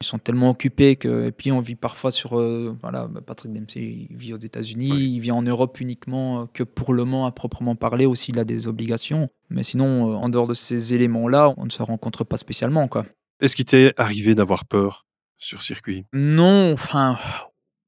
[0.00, 1.26] ils sont tellement occupés que.
[1.26, 2.38] Et puis, on vit parfois sur.
[2.80, 6.94] voilà, bah, Patrick Dempsey, il vit aux États-Unis, il vit en Europe uniquement que pour
[6.94, 9.28] le Mans à proprement parler aussi il a des obligations.
[9.50, 12.88] Mais sinon, euh, en dehors de ces éléments-là, on ne se rencontre pas spécialement.
[12.88, 13.06] quoi.
[13.40, 15.06] Est-ce qu'il t'est arrivé d'avoir peur
[15.38, 16.06] sur circuit?
[16.12, 17.18] Non, enfin,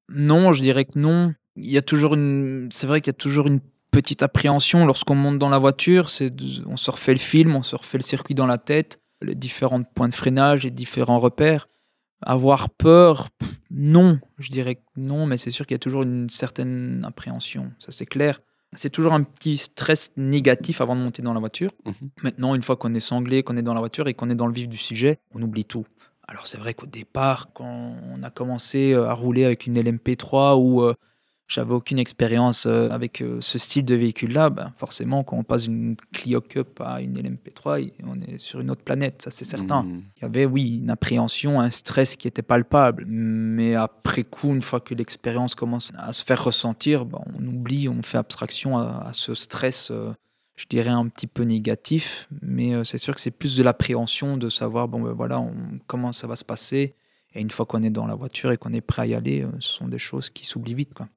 [0.09, 1.35] non, je dirais que non.
[1.57, 5.17] Il y a toujours une, c'est vrai qu'il y a toujours une petite appréhension lorsqu'on
[5.17, 6.11] monte dans la voiture.
[6.11, 6.33] C'est,
[6.67, 9.83] on se refait le film, on se refait le circuit dans la tête, les différents
[9.83, 11.69] points de freinage, les différents repères.
[12.23, 13.29] Avoir peur,
[13.71, 17.73] non, je dirais que non, mais c'est sûr qu'il y a toujours une certaine appréhension,
[17.79, 18.41] ça c'est clair.
[18.77, 21.73] C'est toujours un petit stress négatif avant de monter dans la voiture.
[21.85, 22.11] Mhm.
[22.23, 24.47] Maintenant, une fois qu'on est sanglé, qu'on est dans la voiture et qu'on est dans
[24.47, 25.87] le vif du sujet, on oublie tout.
[26.29, 30.57] Alors c'est vrai qu'au départ, quand on a commencé euh, à rouler avec une LMP3
[30.63, 30.95] ou euh,
[31.51, 35.65] j'avais aucune expérience euh, avec euh, ce style de véhicule-là, ben forcément, quand on passe
[35.65, 39.83] d'une Clio Cup à une LMP3, on est sur une autre planète, ça c'est certain.
[39.83, 40.03] Mmh.
[40.17, 44.63] Il y avait, oui, une appréhension, un stress qui était palpable, mais après coup, une
[44.63, 49.11] fois que l'expérience commence à se faire ressentir, ben, on oublie, on fait abstraction à,
[49.13, 49.91] ce stress.
[49.91, 50.13] Euh,
[50.55, 54.51] je dirais un petit peu négatif, mais c'est sûr que c'est plus de l'appréhension de
[54.51, 55.43] savoir bon ben voilà
[55.87, 56.95] comment ça va se passer,
[57.35, 59.43] et une fois qu'on est dans la voiture et qu'on est prêt à y aller,
[59.43, 60.95] euh, ce sont des choses qui s'oublient vite.
[60.95, 61.09] Quoi.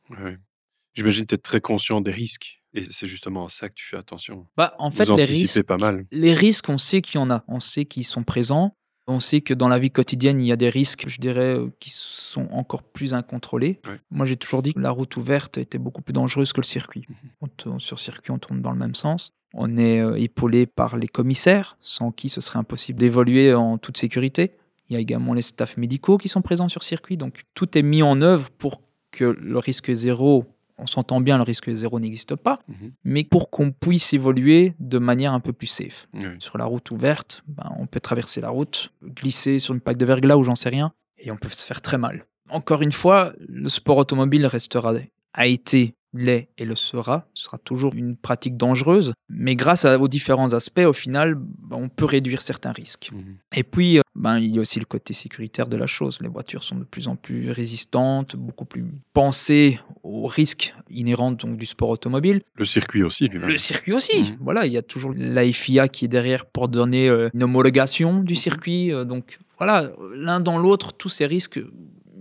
[0.95, 3.85] J'imagine que tu es très conscient des risques Et c'est justement à ça que tu
[3.85, 4.47] fais attention.
[4.57, 6.05] Bah, en Vous fait, les anticipez risques, pas mal.
[6.11, 7.43] les risques, on sait qu'il y en a.
[7.47, 8.75] On sait qu'ils sont présents.
[9.05, 11.67] On sait que dans la vie quotidienne, il y a des risques, je dirais, euh,
[11.81, 13.81] qui sont encore plus incontrôlés.
[13.85, 13.97] Ouais.
[14.11, 17.05] Moi, j'ai toujours dit que la route ouverte était beaucoup plus dangereuse que le circuit.
[17.41, 19.33] On tourne- sur circuit, on tourne dans le même sens.
[19.53, 23.97] On est euh, épaulé par les commissaires, sans qui ce serait impossible d'évoluer en toute
[23.97, 24.55] sécurité.
[24.93, 27.17] Il y a également les staffs médicaux qui sont présents sur circuit.
[27.17, 28.79] Donc, tout est mis en œuvre pour
[29.09, 30.45] que le risque zéro,
[30.77, 32.91] on s'entend bien, le risque zéro n'existe pas, Mhm.
[33.03, 36.07] mais pour qu'on puisse évoluer de manière un peu plus safe.
[36.37, 40.05] Sur la route ouverte, ben, on peut traverser la route, glisser sur une plaque de
[40.05, 42.27] verglas ou j'en sais rien, et on peut se faire très mal.
[42.51, 44.93] Encore une fois, le sport automobile restera,
[45.33, 47.27] a été, l'est et le sera.
[47.33, 51.77] Ce sera toujours une pratique dangereuse, mais grâce à- aux différents aspects, au final, ben,
[51.77, 53.09] on peut réduire certains risques.
[53.13, 53.37] Mhm.
[53.55, 56.19] Et puis, euh, ben, il y a aussi le côté sécuritaire de la chose.
[56.21, 61.57] Les voitures sont de plus en plus résistantes, beaucoup plus pensées aux risques inhérents donc,
[61.57, 62.41] du sport automobile.
[62.55, 63.49] Le circuit aussi, lui-même.
[63.49, 64.21] Le circuit aussi.
[64.21, 64.37] Mhm.
[64.41, 68.13] Voilà, il y a toujours la FIA qui est derrière pour donner euh, une homologation
[68.19, 68.25] Mhm.
[68.25, 68.91] du circuit.
[68.93, 71.59] euh, donc voilà, l'un dans l'autre, tous ces risques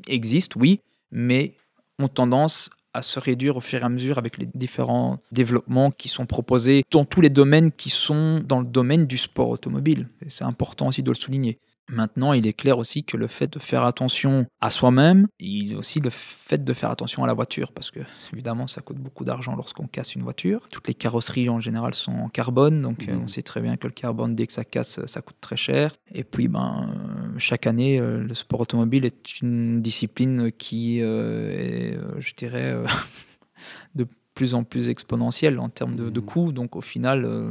[0.08, 1.54] existent, oui, mais
[1.98, 6.08] ont tendance à se réduire au fur et à mesure avec les différents développements qui
[6.08, 10.08] sont proposés dans tous les domaines qui sont dans le domaine du sport automobile.
[10.28, 11.58] C'est important aussi de le souligner.
[11.92, 16.00] Maintenant, il est clair aussi que le fait de faire attention à soi-même, il aussi
[16.00, 18.00] le fait de faire attention à la voiture, parce que
[18.32, 20.66] évidemment, ça coûte beaucoup d'argent lorsqu'on casse une voiture.
[20.70, 23.22] Toutes les carrosseries en général sont en carbone, donc euh, Mhm.
[23.24, 25.92] on sait très bien que le carbone, dès que ça casse, ça coûte très cher.
[26.14, 26.88] Et puis, ben,
[27.34, 32.72] euh, chaque année, euh, le sport automobile est une discipline qui euh, est, je dirais,
[32.72, 32.86] euh,
[33.94, 36.26] de plus en plus exponentielle en termes de, de Mhm.
[36.26, 36.52] coûts.
[36.52, 37.50] Donc, au final, euh,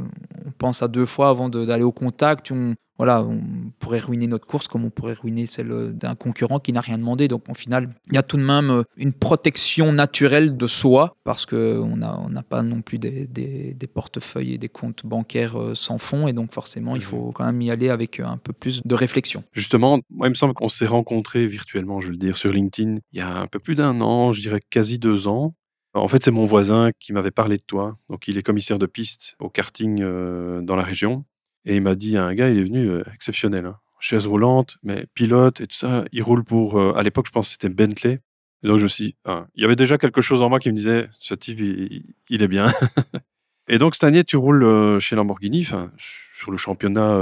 [0.62, 2.50] pense à deux fois avant d'aller au contact.
[2.50, 3.40] On, voilà, on
[3.80, 7.26] pourrait ruiner notre course comme on pourrait ruiner celle d'un concurrent qui n'a rien demandé.
[7.26, 11.16] Donc, au final, il y a tout de même euh, une protection naturelle de soi
[11.24, 15.04] parce qu'on n'a on n'a pas non plus des, des- des portefeuilles et des comptes
[15.04, 16.28] bancaires euh, sans fonds.
[16.28, 17.08] Et donc, forcément, il Mhm.
[17.08, 19.42] faut quand même y aller avec euh, un peu plus de réflexion.
[19.52, 22.96] Justement, moi, il me semble qu'on s'est rencontrés virtuellement, je veux le dire, sur LinkedIn,
[23.12, 25.54] il y a un peu plus d'un an, je dirais quasi deux ans.
[25.94, 27.98] En fait, c'est mon voisin qui m'avait parlé de toi.
[28.08, 31.24] Donc, il est commissaire de piste au karting euh, dans la région.
[31.64, 33.66] Et il m'a dit, un gars, il est venu euh, exceptionnel.
[33.66, 33.78] hein.
[34.00, 36.04] Chaise roulante, mais pilote et tout ça.
[36.12, 38.20] Il roule pour, euh, à l'époque, je pense que c'était Bentley.
[38.64, 40.58] Et donc, je me suis dit, ah, il y avait déjà quelque chose en moi
[40.58, 42.72] qui me disait, ce type, il, il est bien.
[43.68, 47.16] et donc, cette année, tu roules euh, chez Lamborghini, sur le championnat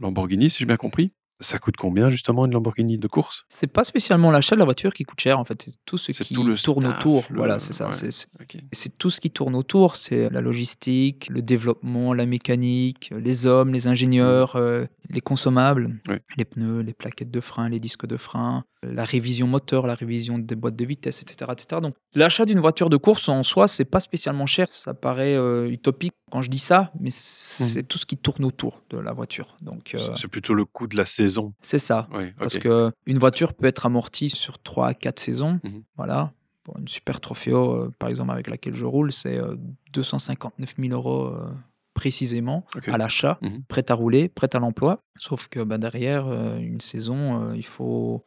[0.00, 1.12] Lamborghini, si j'ai bien compris.
[1.40, 3.44] Ça coûte combien, justement, une Lamborghini de course?
[3.48, 6.12] C'est pas spécialement l'achat de la voiture qui coûte cher, en fait, c'est tout ce
[6.12, 7.24] qui tout le tourne staff, autour.
[7.30, 7.86] le- Voilà, c'est ça.
[7.88, 7.92] ouais.
[7.92, 13.72] c'est- tout ce qui tourne autour, c'est la logistique, le développement, la mécanique, les hommes,
[13.72, 16.14] les ingénieurs, euh, les consommables, Mmh.
[16.36, 20.38] Les pneus, les plaquettes de frein, les disques de frein, la révision moteur, la révision
[20.38, 21.50] des boîtes de vitesse, etc.
[21.52, 21.80] etc.
[21.80, 25.68] Donc l'achat d'une voiture de course en soi, c'est pas spécialement cher, ça paraît euh,
[25.70, 29.56] utopique quand je dis ça, mais c'est tout ce qui tourne autour de la voiture.
[29.62, 31.54] Donc euh, C'est- plutôt le coût de la saison.
[31.60, 32.08] c'est ça.
[32.12, 35.60] Oui, Parce que une voiture peut être amortie sur 3 à 4 saisons.
[35.64, 35.82] Mhm.
[35.96, 36.32] Voilà.
[36.78, 39.54] Une super Trofeo, euh, par exemple, avec laquelle je roule, c'est euh,
[39.92, 41.46] 259 000 euros euh,
[41.92, 43.62] précisément à l'achat, Mhm.
[43.68, 45.00] prête à rouler, prête à l'emploi.
[45.18, 48.24] Sauf que bah, derrière, euh, une saison, euh, il faut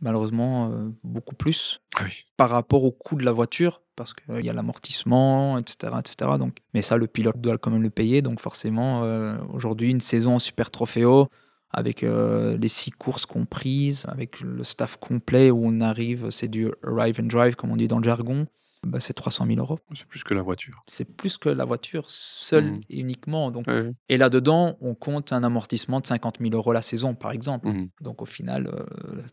[0.00, 2.24] malheureusement euh, beaucoup plus oui.
[2.36, 6.32] par rapport au coût de la voiture, parce qu'il y a l'amortissement, etc., etc.
[6.38, 8.22] Donc, mais ça, le pilote doit quand même le payer.
[8.22, 11.28] Donc forcément, euh, aujourd'hui, une saison en Super Trofeo,
[11.70, 16.70] avec euh, les six courses comprises, avec le staff complet où on arrive, c'est du
[16.82, 18.46] arrive and drive, comme on dit dans le jargon,
[18.86, 19.78] bah, c'est 300 000 euros.
[19.94, 20.82] C'est plus que la voiture.
[20.86, 22.80] C'est plus que la voiture seule Mhm.
[22.88, 23.50] et uniquement.
[23.50, 23.66] Donc,
[24.08, 27.68] et là-dedans, on compte un amortissement de 50 000 euros la saison, par exemple.
[27.68, 27.88] Mhm.
[28.00, 28.84] Donc au final, euh,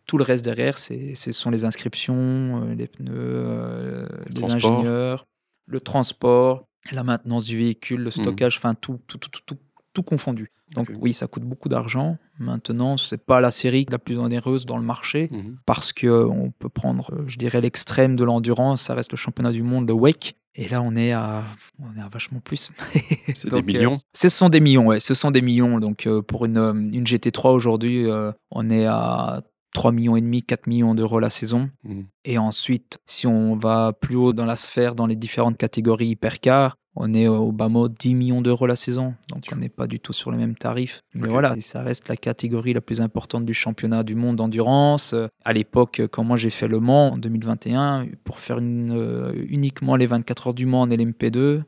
[0.06, 5.26] tout le reste derrière, ce sont les inscriptions, euh, les pneus, euh, les ingénieurs,
[5.68, 8.12] le transport, la maintenance du véhicule, le Mhm.
[8.12, 9.58] stockage, enfin tout, tout, tout, tout,
[9.96, 10.52] tout confondu.
[10.76, 12.18] Donc oui, ça coûte beaucoup d'argent.
[12.38, 15.58] Maintenant, c'est pas la série la plus onéreuse dans le marché Mhm.
[15.66, 18.82] parce que euh, on peut prendre, euh, je dirais, l'extrême de l'endurance.
[18.84, 20.36] Ça reste le championnat du monde de wake.
[20.58, 21.44] Et là, on est à,
[21.80, 22.72] on est à vachement plus.
[23.36, 23.98] C'est des euh, millions.
[24.14, 25.00] ce sont des millions, ouais.
[25.00, 25.80] Ce sont des millions.
[25.80, 26.58] Donc, euh, pour une,
[26.94, 29.42] une GT3 aujourd'hui, euh, on est à
[29.74, 31.70] 3 millions et demi, 4 millions d'euros la saison.
[31.84, 32.06] Mhm.
[32.24, 36.78] Et ensuite, si on va plus haut dans la sphère, dans les différentes catégories hypercars,
[36.96, 39.16] on est au bas mot 10 millions d'euros la saison.
[39.30, 41.02] Donc, on n'est pas du tout sur les mêmes tarifs.
[41.14, 45.14] Mais voilà, ça reste la catégorie la plus importante du championnat du monde d'endurance.
[45.44, 49.96] À l'époque, quand moi j'ai fait Le Mans en 2021, pour faire une, euh, uniquement
[49.96, 51.64] les 24 heures du Mans en LMP2,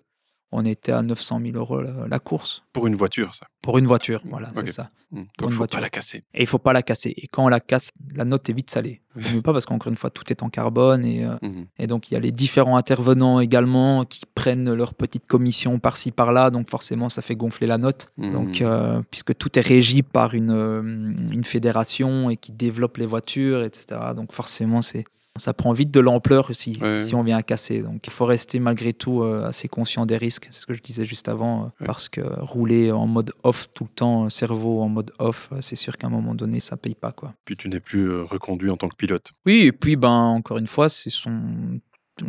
[0.52, 2.64] on était à 900 000 euros la, course.
[2.74, 3.48] Pour une voiture, ça.
[3.62, 4.92] Pour une voiture, voilà, c'est ça.
[5.12, 5.24] Hmm.
[5.38, 5.78] Pour Donc, une faut voiture.
[5.78, 6.24] pas la casser.
[6.34, 7.14] Et il faut pas la casser.
[7.18, 9.02] Et quand on la casse, la note est vite salée.
[9.16, 9.24] Oui.
[9.26, 11.04] Vaut mieux pas parce qu'encore une fois, tout est en carbone.
[11.06, 11.66] Et, euh, Mhm.
[11.80, 16.12] et donc, il y a les différents intervenants également qui prennent leur petite commission par-ci,
[16.12, 16.50] par-là.
[16.50, 18.12] Donc, forcément, ça fait gonfler la note.
[18.18, 18.32] Mhm.
[18.34, 23.06] Donc, euh, puisque tout est régi par une, euh, une fédération et qui développe les
[23.06, 24.00] voitures, etc.
[24.16, 25.06] Donc, forcément, c'est
[25.38, 27.04] ça prend vite de l'ampleur si, Ouais.
[27.04, 27.82] si on vient à casser.
[27.82, 30.48] Donc, il faut rester malgré tout euh, assez conscient des risques.
[30.52, 31.86] C'est ce que je disais juste avant, euh, Ouais.
[31.86, 35.76] parce que rouler en mode off tout le temps, euh, cerveau en mode off, c'est
[35.76, 37.34] sûr qu'à un moment donné, ça paye pas, quoi.
[37.46, 39.32] Puis tu n'es plus reconduit en tant que pilote.
[39.46, 41.80] Oui, et puis ben encore une fois, c'est son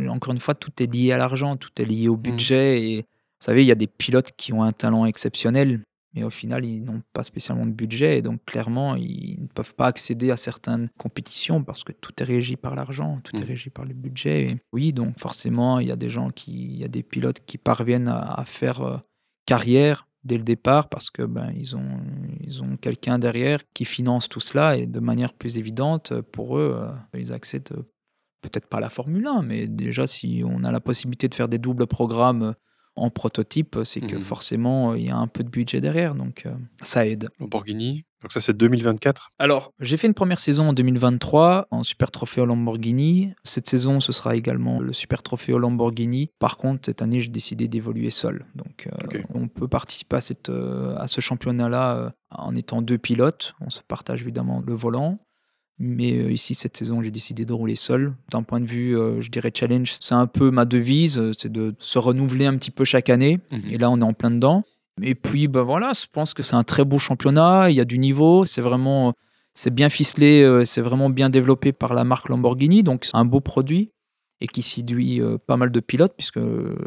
[0.09, 3.45] encore une fois tout est lié à l'argent, tout est lié au budget et vous
[3.45, 5.81] savez, il y a des pilotes qui ont un talent exceptionnel,
[6.15, 9.75] mais au final, ils n'ont pas spécialement de budget et donc clairement, ils ne peuvent
[9.75, 13.47] pas accéder à certaines compétitions parce que tout est régi par l'argent, tout est Mhm.
[13.49, 14.43] régi par le budget.
[14.51, 17.41] Et oui, donc forcément, il y a des gens qui il y a des pilotes
[17.47, 18.97] qui parviennent à, à faire euh,
[19.47, 22.01] carrière dès le départ parce que ben ils ont
[22.41, 26.75] ils ont quelqu'un derrière qui finance tout cela et de manière plus évidente pour eux
[26.83, 27.83] euh, ils accèdent euh,
[28.43, 31.49] peut-être pas à la Formule 1 mais déjà si on a la possibilité de faire
[31.49, 32.55] des doubles programmes
[33.03, 34.23] en prototype c'est que Mhm.
[34.23, 37.29] forcément il y a un peu de budget derrière donc euh, ça aide.
[37.41, 38.05] Lamborghini.
[38.21, 39.31] Donc ça, c'est 2024.
[39.39, 43.31] Alors, j'ai fait une première saison en 2023 en Super Trophée au Lamborghini.
[43.45, 46.33] Cette saison, ce sera également le Super Trophée au Lamborghini.
[46.41, 48.45] Par contre, cette année, j'ai décidé d'évoluer seul.
[48.57, 53.55] Donc, euh, on peut participer à, cette, euh, à ce championnat-là en étant deux pilotes.
[53.61, 55.21] On se partage évidemment le volant.
[55.81, 58.15] Mais euh, ici, cette saison, j'ai décidé de rouler seul.
[58.31, 61.53] D'un point de vue, euh, je dirais, challenge, c'est un peu ma devise, euh, c'est
[61.53, 63.39] de se renouveler un petit peu chaque année.
[63.53, 63.63] Mhm.
[63.71, 64.65] Et là, on est en plein dedans.
[65.01, 67.71] Et puis, ben voilà, je pense que c'est un très beau championnat.
[67.71, 68.45] Il y a du niveau.
[68.45, 69.15] C'est vraiment,
[69.55, 70.65] c'est bien ficelé.
[70.65, 72.83] C'est vraiment bien développé par la marque Lamborghini.
[72.83, 73.93] Donc, c'est un beau produit
[74.41, 76.41] et qui séduit pas mal de pilotes, puisque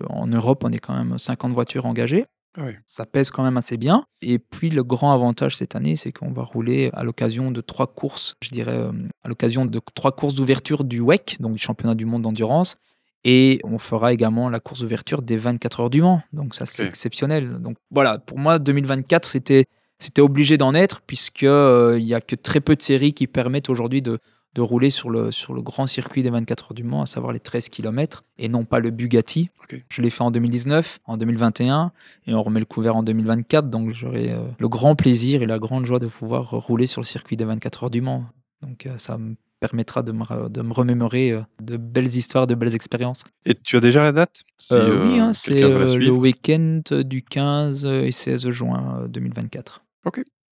[0.10, 2.26] en Europe, on est quand même 50 voitures engagées.
[2.58, 2.72] Oui.
[2.86, 4.06] Ça pèse quand même assez bien.
[4.22, 7.88] Et puis, le grand avantage cette année, c'est qu'on va rouler à l'occasion de trois
[7.88, 8.92] courses, je dirais, euh,
[9.24, 12.78] à l'occasion de trois courses d'ouverture du WEC, donc du championnat du monde d'endurance.
[13.24, 16.22] Et on fera également la course d'ouverture des 24 heures du Mans.
[16.34, 17.60] Donc ça, c'est exceptionnel.
[17.60, 19.66] Donc voilà, pour moi, 2024, c'était
[20.00, 23.28] c'était obligé d'en être, puisque euh, il y a que très peu de séries qui
[23.28, 24.18] permettent aujourd'hui de,
[24.54, 27.32] de rouler sur le, sur le grand circuit des 24 heures du Mans, à savoir
[27.32, 29.50] les 13 km, et non pas le Bugatti.
[29.64, 29.82] Ok.
[29.88, 31.92] Je l'ai fait en 2019, en 2021,
[32.28, 33.70] et on remet le couvert en 2024.
[33.70, 37.06] Donc j'aurai euh, le grand plaisir et la grande joie de pouvoir rouler sur le
[37.06, 38.26] circuit des 24 heures du Mans.
[38.62, 42.56] Donc euh, ça me permettra de me, de me remémorer euh, de belles histoires, de
[42.56, 43.24] belles expériences.
[43.46, 44.44] Et tu as déjà la date?
[44.58, 49.84] Si, Euh, oui, hein, c'est le week-end du 15 et 16 juin euh, 2024.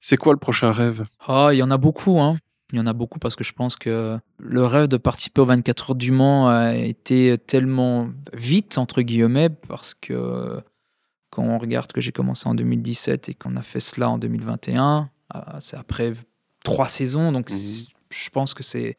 [0.02, 1.04] C'est quoi le prochain rêve?
[1.28, 2.38] Ah, il y en a beaucoup, hein.
[2.72, 5.46] Il y en a beaucoup parce que je pense que le rêve de participer aux
[5.46, 10.62] 24 heures du Mans a été tellement vite, entre guillemets, parce que
[11.32, 15.10] quand on regarde que j'ai commencé en 2017 et qu'on a fait cela en 2021,
[15.32, 16.14] ah, c'est après
[16.64, 18.98] trois saisons, donc c'est- je pense que c'est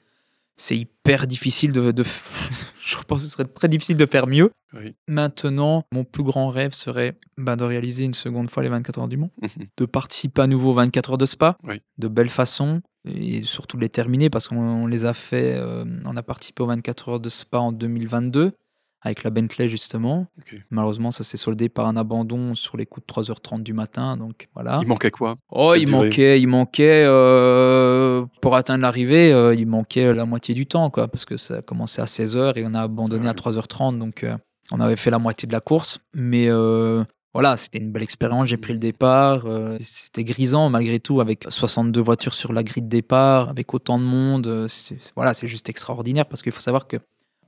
[0.61, 2.05] c'est hyper difficile de, de
[2.85, 4.51] je pense que ce serait très difficile de faire mieux.
[4.75, 4.95] Oui.
[5.09, 9.09] Maintenant, mon plus grand rêve serait bah, de réaliser une seconde fois les 24 heures
[9.09, 9.67] du Mans, Mhm.
[9.77, 11.81] de participer à nouveau aux 24 heures de Spa, Oui.
[11.99, 15.85] de belle façon, et surtout de les terminer parce qu'on on les a fait, euh,
[16.05, 18.53] on a participé aux 24 heures de Spa en 2022
[19.03, 20.27] avec la Bentley justement.
[20.71, 24.49] Malheureusement, ça s'est soldé par un abandon sur les coups de 3h30 du matin, donc
[24.55, 24.79] voilà.
[24.83, 25.37] Il manquait quoi?
[25.51, 30.55] Oh, il durée manquait, il manquait euh, pour atteindre l'arrivée, euh, il manquait la moitié
[30.55, 33.31] du temps, quoi, parce que ça a commencé à 16h et on a abandonné à
[33.31, 33.35] Ouais.
[33.35, 34.37] 3h30, donc euh,
[34.73, 35.99] on avait fait la moitié de la course.
[36.15, 36.49] Mais
[37.33, 38.49] voilà, c'était une belle expérience.
[38.49, 42.83] J'ai pris le départ, euh, c'était grisant malgré tout, avec 62 voitures sur la grille
[42.83, 44.47] de départ, avec autant de monde.
[44.49, 44.69] euh,
[45.15, 46.97] voilà, c'est juste extraordinaire parce qu'il faut savoir que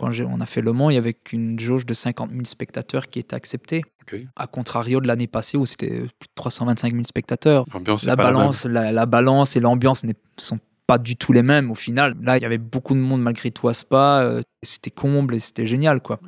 [0.03, 3.09] quand on a fait Le Mans, il y avait qu'une jauge de 50 000 spectateurs
[3.09, 3.85] qui était acceptée.
[4.03, 4.21] Ok.
[4.35, 7.65] À contrario de l'année passée où c'était plus de 325 000 spectateurs
[8.05, 11.75] la balance, la, la balance et l'ambiance ne sont pas du tout les mêmes au
[11.75, 12.15] final.
[12.23, 14.21] Là, il y avait beaucoup de monde malgré tout à Spa.
[14.23, 16.21] euh, c'était comble et c'était génial, quoi.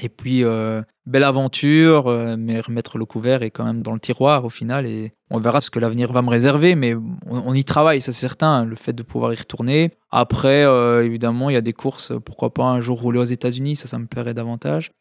[0.00, 4.00] Et puis, euh, belle aventure, euh, mais remettre le couvert est quand même dans le
[4.00, 4.86] tiroir au final.
[4.86, 8.12] Et on verra ce que l'avenir va me réserver, mais on, on y travaille, ça
[8.12, 9.92] c'est certain, le fait de pouvoir y retourner.
[10.10, 10.62] Après,
[11.04, 13.98] évidemment, il y a des courses, pourquoi pas un jour rouler aux États-Unis, ça, ça
[13.98, 14.92] me plairait davantage,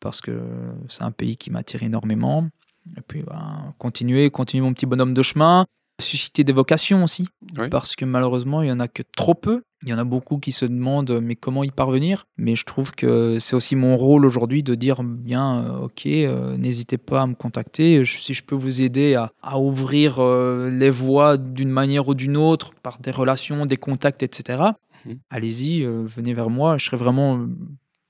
[0.00, 0.40] parce que
[0.88, 2.48] c'est un pays qui m'attire énormément.
[2.96, 5.66] Et puis, ben, continuer, continuer mon petit bonhomme de chemin,
[6.00, 7.26] susciter des vocations aussi,
[7.58, 7.68] Oui.
[7.70, 9.62] parce que malheureusement, il y en a que trop peu.
[9.84, 12.26] Il y en a beaucoup qui se demandent mais comment y parvenir?
[12.36, 16.56] Mais je trouve que c'est aussi mon rôle aujourd'hui de dire bien, euh, ok, euh,
[16.56, 18.04] n'hésitez pas à me contacter.
[18.04, 22.14] Je- si je peux vous aider à, à ouvrir euh, les voies d'une manière ou
[22.14, 24.62] d'une autre par des relations, des contacts, etc.
[25.04, 25.18] Mhm.
[25.30, 26.76] Allez-y, euh, venez vers moi.
[26.78, 27.46] Je serais vraiment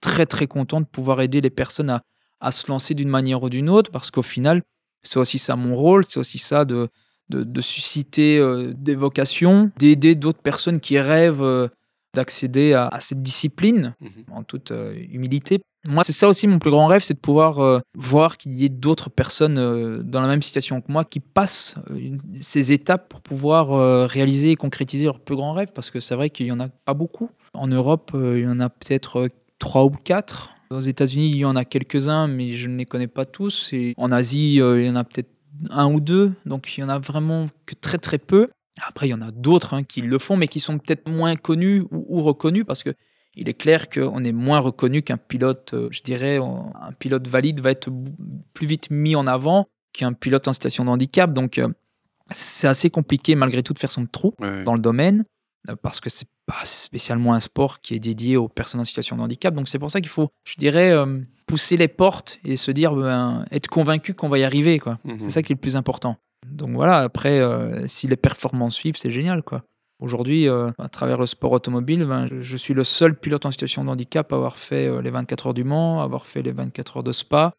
[0.01, 2.03] très très content de pouvoir aider les personnes à,
[2.41, 4.63] à se lancer d'une manière ou d'une autre, parce qu'au final,
[5.03, 6.89] c'est aussi ça mon rôle, c'est aussi ça de,
[7.31, 11.69] de, susciter euh, des vocations, d'aider d'autres personnes qui rêvent euh,
[12.15, 14.11] d'accéder à, cette discipline mhm.
[14.33, 15.61] en toute euh, humilité.
[15.87, 18.69] Moi, c'est ça aussi mon plus grand rêve, c'est de pouvoir voir qu'il y ait
[18.69, 21.77] d'autres personnes dans la même situation que moi qui passent
[22.41, 26.31] ces étapes pour pouvoir réaliser et concrétiser leurs plus grands rêves, parce que c'est vrai
[26.31, 27.31] qu'il n'y en a pas beaucoup.
[27.55, 30.53] En Europe, il y en a peut-être trois ou quatre.
[30.71, 33.71] Aux États-Unis, il y en a quelques-uns, mais je ne les connais pas tous.
[33.73, 35.31] Et en Asie, il y en a peut-être
[35.71, 38.49] un ou deux, donc il y en a vraiment que très très peu.
[38.87, 41.37] Après, il y en a d'autres hein, qui le font, mais qui sont peut-être moins
[41.37, 42.95] connus ou, reconnus parce que
[43.35, 47.61] il est clair qu'on est moins reconnu qu'un pilote, euh, je dirais, un pilote valide
[47.61, 47.89] va être
[48.53, 51.33] plus vite mis en avant qu'un pilote en situation de handicap.
[51.33, 51.69] Donc, euh,
[52.31, 54.35] c'est assez compliqué malgré tout de faire son trou
[54.65, 55.25] dans le domaine
[55.69, 59.17] euh, parce que c'est pas spécialement un sport qui est dédié aux personnes en situation
[59.17, 59.55] de handicap.
[59.55, 60.93] Donc, c'est pour ça qu'il faut, je dirais,
[61.47, 64.79] pousser les portes et se dire, ben, être convaincu qu'on va y arriver.
[64.79, 64.99] quoi.
[65.19, 66.17] C'est ça qui est le plus important.
[66.47, 69.43] Donc voilà, après, euh, si les performances suivent, c'est génial.
[69.43, 69.63] quoi.
[70.01, 73.85] Aujourd'hui, euh, à travers le sport automobile, ben, je, suis le seul pilote en situation
[73.85, 76.99] de handicap à avoir fait euh, les 24 heures du Mans, avoir fait les 24
[76.99, 77.53] heures de Spa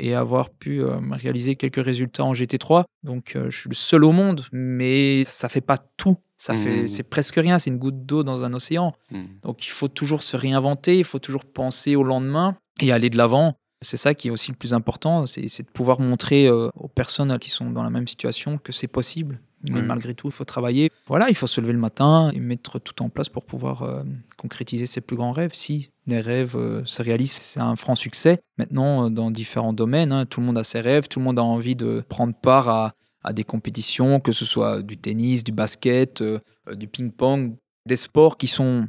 [0.00, 2.84] et avoir pu réaliser quelques résultats en GT3.
[3.02, 6.18] Donc je suis le seul au monde, mais ça fait pas tout.
[6.38, 6.88] Ça fait, mhm.
[6.88, 8.94] c'est presque rien, c'est une goutte d'eau dans un océan.
[9.10, 9.26] Mhm.
[9.42, 13.16] Donc il faut toujours se réinventer, il faut toujours penser au lendemain et aller de
[13.16, 13.56] l'avant.
[13.82, 17.36] C'est ça qui est aussi le plus important, c'est de pouvoir montrer euh, aux personnes
[17.38, 19.40] qui sont dans la même situation que c'est possible.
[19.68, 20.92] Mais malgré tout, il faut travailler.
[21.08, 24.04] Voilà, il faut se lever le matin et mettre tout en place pour pouvoir euh,
[24.36, 25.50] concrétiser ses plus grands rêves.
[25.52, 28.40] Si les rêves euh, se réalisent, c'est un franc succès.
[28.56, 31.42] Maintenant, dans différents domaines, hein, tout le monde a ses rêves, tout le monde a
[31.42, 32.94] envie de prendre part à,
[33.28, 36.22] à des compétitions, que ce soit du tennis, du basket,
[36.72, 37.56] du ping-pong,
[37.86, 38.86] des sports qui sont,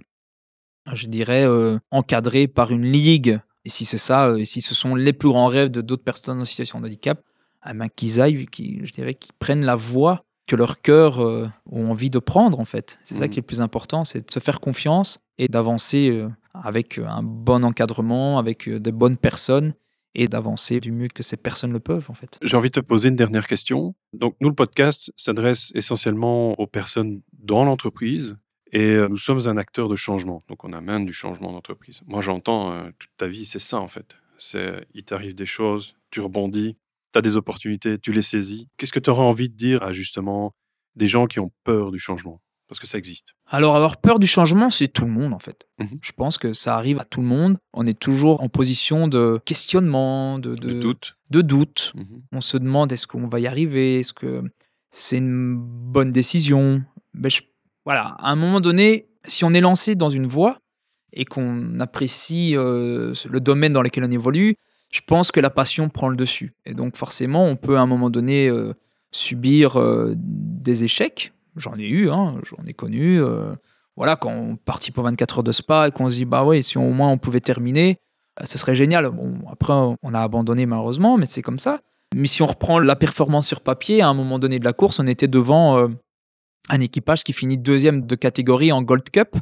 [0.93, 1.45] je dirais,
[1.91, 5.29] encadrés par une ligue et si c'est ça, euh, et si ce sont les plus
[5.29, 7.21] grands rêves de d'autres personnes en situation de handicap,
[7.69, 11.91] eh ben, qu'ils aillent, je dirais, qu'ils prennent la voie que leur cœur euh, ont
[11.91, 12.99] envie de prendre en fait.
[13.03, 13.29] C'est ça mmh.
[13.29, 17.21] qui est le plus important, c'est de se faire confiance et d'avancer euh, avec un
[17.21, 19.73] bon encadrement, avec de bonnes personnes
[20.19, 22.37] et d'avancer du mieux que ces personnes le peuvent en fait.
[22.41, 23.95] J'ai envie de te poser une dernière question.
[24.13, 28.37] Donc nous le podcast s'adresse essentiellement aux personnes dans l'entreprise
[28.71, 32.01] et nous sommes un acteur de changement, donc on amène du changement d'entreprise.
[32.05, 34.17] Moi, j'entends toute ta vie, c'est ça en fait.
[34.37, 36.77] C'est il t'arrive des choses, tu rebondis,
[37.13, 38.67] tu as des opportunités, tu les saisis.
[38.77, 40.53] Qu'est-ce que tu aurais envie de dire à justement
[40.95, 42.41] des gens qui ont peur du changement?
[42.69, 43.33] Parce que ça existe.
[43.47, 45.67] Alors, avoir peur du changement, c'est tout le monde en fait.
[45.79, 47.57] Mmh Je pense que ça arrive à tout le monde.
[47.73, 51.17] On est toujours en position de questionnement, de, doute.
[51.31, 51.93] De doute.
[51.95, 53.99] Mmh on se demande est-ce qu'on va y arriver?
[53.99, 54.43] Est-ce que
[54.91, 56.83] c'est une bonne décision?
[57.15, 57.41] Ben, je
[57.85, 60.59] voilà, à un moment donné, si on est lancé dans une voie
[61.11, 64.55] et qu'on apprécie euh, le domaine dans lequel on évolue,
[64.91, 66.53] je pense que la passion prend le dessus.
[66.65, 68.73] Et donc forcément, on peut à un moment donné euh,
[69.11, 71.33] subir euh, des échecs.
[71.55, 73.21] J'en ai eu, hein, j'en ai connu.
[73.95, 76.61] voilà, quand on participe aux 24 heures de spa et qu'on se dit, bah ouais,
[76.61, 77.97] si au moins on pouvait terminer,
[78.43, 79.09] ce serait génial.
[79.09, 81.81] Bon, après, on a abandonné malheureusement, mais c'est comme ça.
[82.15, 84.99] Mais si on reprend la performance sur papier, à un moment donné de la course,
[84.99, 85.89] on était devant
[86.69, 89.35] un équipage qui finit deuxième de catégorie en Gold Cup.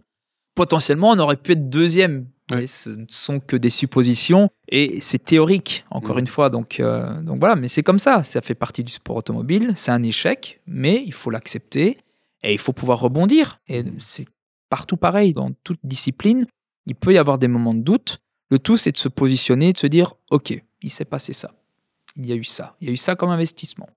[0.55, 2.27] Potentiellement, on aurait pu être deuxième.
[2.49, 6.19] Ce ne sont que des suppositions et c'est théorique, encore mm.
[6.19, 6.49] une fois.
[6.49, 8.23] Donc, euh, donc voilà, mais c'est comme ça.
[8.23, 9.73] Ça fait partie du sport automobile.
[9.75, 11.97] C'est un échec, mais il faut l'accepter
[12.43, 13.59] et il faut pouvoir rebondir.
[13.67, 14.25] Et c'est
[14.69, 16.45] partout pareil, dans toute discipline.
[16.85, 18.19] Il peut y avoir des moments de doute.
[18.49, 21.53] Le tout, c'est de se positionner, de se dire Ok, il s'est passé ça.
[22.15, 22.75] Il y a eu ça.
[22.79, 23.89] Il y a eu ça comme investissement.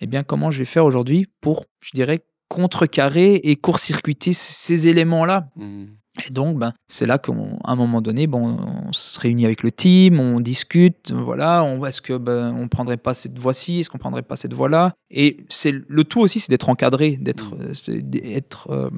[0.00, 5.50] Eh bien, comment je vais faire aujourd'hui pour, je dirais, contrecarrer et court-circuiter ces éléments-là?
[5.56, 5.86] Mmh.
[6.26, 7.32] Et donc, ben, c'est là qu'à
[7.64, 8.58] un moment donné, bon,
[8.88, 12.96] on se réunit avec le team, on discute, voilà, on est-ce que ben, on prendrait
[12.96, 16.50] pas cette voie-ci, est-ce qu'on prendrait pas cette voie-là Et c'est le tout aussi, c'est
[16.50, 18.70] d'être encadré, d'être, mmh.
[18.70, 18.90] euh,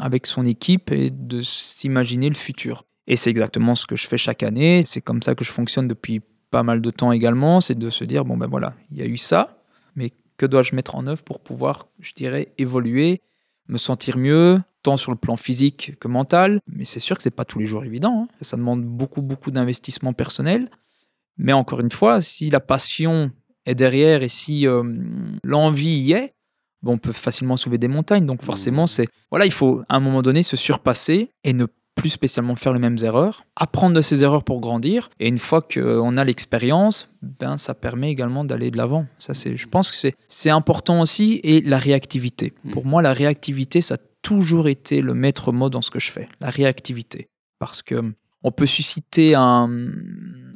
[0.00, 2.84] avec son équipe et de s'imaginer le futur.
[3.06, 4.82] Et c'est exactement ce que je fais chaque année.
[4.84, 7.60] C'est comme ça que je fonctionne depuis pas mal de temps également.
[7.60, 9.62] C'est de se dire bon ben voilà, il y a eu ça,
[9.94, 13.20] mais que dois-je mettre en œuvre pour pouvoir, je dirais, évoluer,
[13.68, 16.60] me sentir mieux, tant sur le plan physique que mental.
[16.68, 18.22] Mais c'est sûr que c'est pas tous les jours évident.
[18.22, 18.34] Hein.
[18.40, 20.70] Ça demande beaucoup, beaucoup d'investissement personnel.
[21.38, 23.32] Mais encore une fois, si la passion
[23.64, 24.84] est derrière et si euh,
[25.42, 26.34] l'envie y est,
[26.84, 28.26] on peut facilement soulever des montagnes.
[28.26, 28.94] Donc forcément, mmh.
[28.94, 31.66] c'est voilà, il faut à un moment donné se surpasser et ne
[31.96, 35.10] plus spécialement faire les mêmes erreurs, apprendre de ces erreurs pour grandir.
[35.18, 39.06] Et une fois qu'on a l'expérience, ben, ça permet également d'aller de l'avant.
[39.18, 39.96] Ça, c'est, je pense que
[40.28, 41.40] c'est, important aussi.
[41.42, 42.52] Et la réactivité.
[42.62, 42.70] Mm.
[42.70, 43.96] Pour moi, la réactivité, ça
[44.26, 46.28] toujours été le maître mot dans ce que je fais.
[46.40, 47.28] La réactivité.
[47.60, 48.02] Parce que
[48.42, 49.70] on peut susciter un,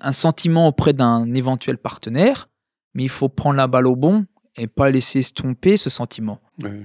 [0.00, 2.48] un sentiment auprès d'un éventuel partenaire,
[2.94, 6.40] mais il faut prendre la balle au bon et pas laisser estomper ce sentiment.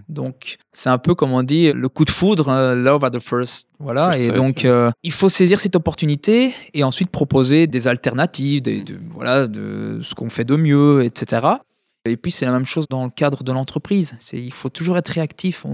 [0.08, 3.20] Donc, c'est un peu comme on dit le coup de foudre, euh, love at the
[3.20, 3.68] first.
[3.80, 4.12] Voilà.
[4.12, 4.70] First et sight, donc, ouais.
[4.70, 10.00] euh, il faut saisir cette opportunité et ensuite proposer des alternatives, des, de, voilà, de
[10.04, 11.48] ce qu'on fait de mieux, etc.
[12.06, 14.18] Et puis, c'est la même chose dans le cadre de l'entreprise.
[14.34, 15.66] Il faut toujours être réactif.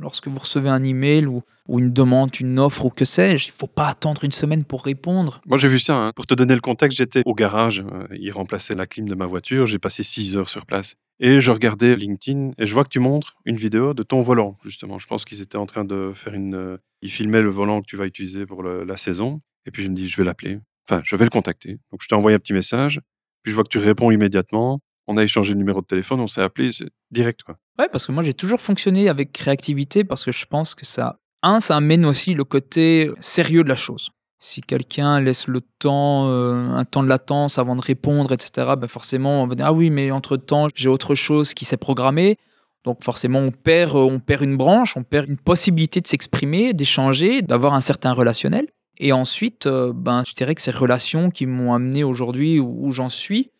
[0.00, 3.52] Lorsque vous recevez un email ou, ou une demande, une offre ou que sais-je, il
[3.56, 5.40] faut pas attendre une semaine pour répondre.
[5.46, 5.94] Moi, j'ai vu ça.
[5.96, 6.12] hein.
[6.16, 7.84] Pour te donner le contexte, j'étais au garage.
[7.92, 9.66] euh, il remplaçait la clim de ma voiture.
[9.66, 10.96] J'ai passé 6 heures sur place.
[11.20, 14.56] Et je regardais LinkedIn et je vois que tu montres une vidéo de ton volant,
[14.64, 14.98] justement.
[14.98, 16.54] Je pense qu'ils étaient en train de faire une.
[16.54, 19.40] euh, Ils filmaient le volant que tu vas utiliser pour la saison.
[19.66, 20.58] Et puis je me dis, je vais l'appeler.
[20.88, 21.78] Enfin, je vais le contacter.
[21.92, 23.00] Donc je t'ai envoyé un petit message.
[23.42, 24.80] Puis je vois que tu réponds immédiatement.
[25.06, 26.70] On a échangé le numéro de téléphone, on s'est appelé,
[27.10, 27.56] direct quoi.
[27.78, 31.18] Ouais, parce que moi j'ai toujours fonctionné avec réactivité parce que je pense que ça,
[31.42, 34.10] un, ça amène aussi le côté sérieux de la chose.
[34.38, 38.88] Si quelqu'un laisse le temps, euh, un temps de latence avant de répondre, etc., ben
[38.88, 42.36] forcément on va dire ah oui, mais entre temps j'ai autre chose qui s'est programmée.
[42.84, 46.72] Donc forcément on perd, euh, on perd une branche, on perd une possibilité de s'exprimer,
[46.72, 48.68] d'échanger, d'avoir un certain relationnel.
[48.98, 53.08] Et ensuite, euh, ben je dirais que ces relations qui m'ont amené aujourd'hui où j'en
[53.08, 53.50] suis,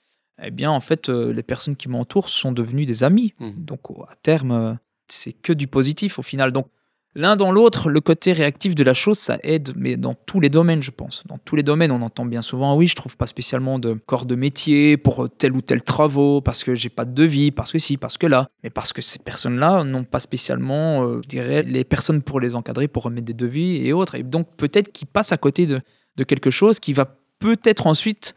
[0.43, 3.35] eh bien en fait euh, les personnes qui m'entourent sont devenues des amis.
[3.41, 3.65] Mhm.
[3.65, 4.75] Donc à terme, euh,
[5.09, 6.53] c'est que du positif au final.
[6.53, 6.67] Donc
[7.15, 10.49] l'un dans l'autre, le côté réactif de la chose, ça aide, mais dans tous les
[10.49, 11.25] domaines, je pense.
[11.27, 14.27] Dans tous les domaines, on entend bien souvent, oui, je trouve pas spécialement de corps
[14.27, 17.73] de métier pour euh, tel ou tel travaux, parce que j'ai pas de devis, parce
[17.73, 18.49] que si, parce que là.
[18.63, 22.55] Mais parce que ces personnes-là n'ont pas spécialement, euh, je dirais, les personnes pour les
[22.55, 24.15] encadrer, pour remettre des devis et autres.
[24.15, 25.81] Et donc peut-être qu'ils passent à côté de,
[26.17, 28.35] de quelque chose qui va peut-être ensuite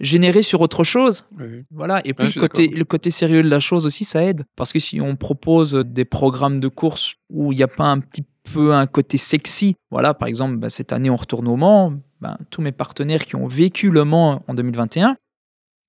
[0.00, 1.26] générer sur autre chose.
[1.38, 1.64] Oui.
[1.70, 4.44] Voilà, et puis le, côté, le côté sérieux de la chose aussi, ça aide.
[4.56, 8.00] Parce que si on propose des programmes de course où il n'y a pas un
[8.00, 11.94] petit peu un côté sexy, voilà, par exemple, bah, cette année on retourne au Mans,
[12.20, 15.16] bah, tous mes partenaires qui ont vécu le Mans en 2021,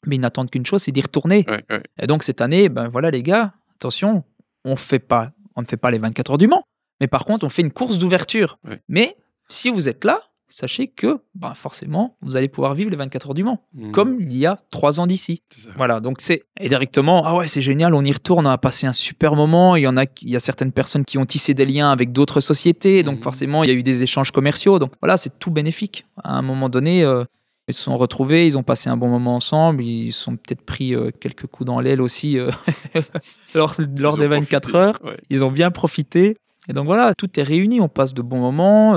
[0.07, 1.45] mais ils n'attendent qu'une chose, c'est d'y retourner.
[1.47, 1.83] Ouais, ouais.
[2.01, 4.23] Et donc cette année, ben voilà les gars, attention,
[4.63, 6.63] on fait pas, on ne fait pas les 24 heures du Mans,
[7.01, 8.59] mais par contre on fait une course d'ouverture.
[8.67, 8.81] Ouais.
[8.87, 9.17] Mais
[9.49, 13.33] si vous êtes là, sachez que ben, forcément vous allez pouvoir vivre les 24 heures
[13.33, 13.91] du Mans, Mhm.
[13.91, 15.41] comme il y a trois ans d'ici.
[15.75, 18.85] Voilà, donc c'est et directement ah ouais c'est génial, on y retourne, on a passé
[18.87, 19.75] un super moment.
[19.75, 22.11] Il y en a, il y a certaines personnes qui ont tissé des liens avec
[22.11, 23.23] d'autres sociétés, donc Mhm.
[23.23, 24.77] forcément il y a eu des échanges commerciaux.
[24.79, 26.05] Donc voilà, c'est tout bénéfique.
[26.23, 27.23] À un moment donné, euh,
[27.67, 30.61] ils se sont retrouvés, ils ont passé un bon moment ensemble, ils se sont peut-être
[30.61, 32.51] pris euh, quelques coups dans l'aile aussi euh,
[33.55, 34.77] lors, lors des ont 24 profité.
[34.77, 34.99] heures.
[35.03, 35.17] Ouais.
[35.29, 36.37] Ils ont bien profité.
[36.67, 38.95] Et donc voilà, tout est réuni, on passe de bons moments.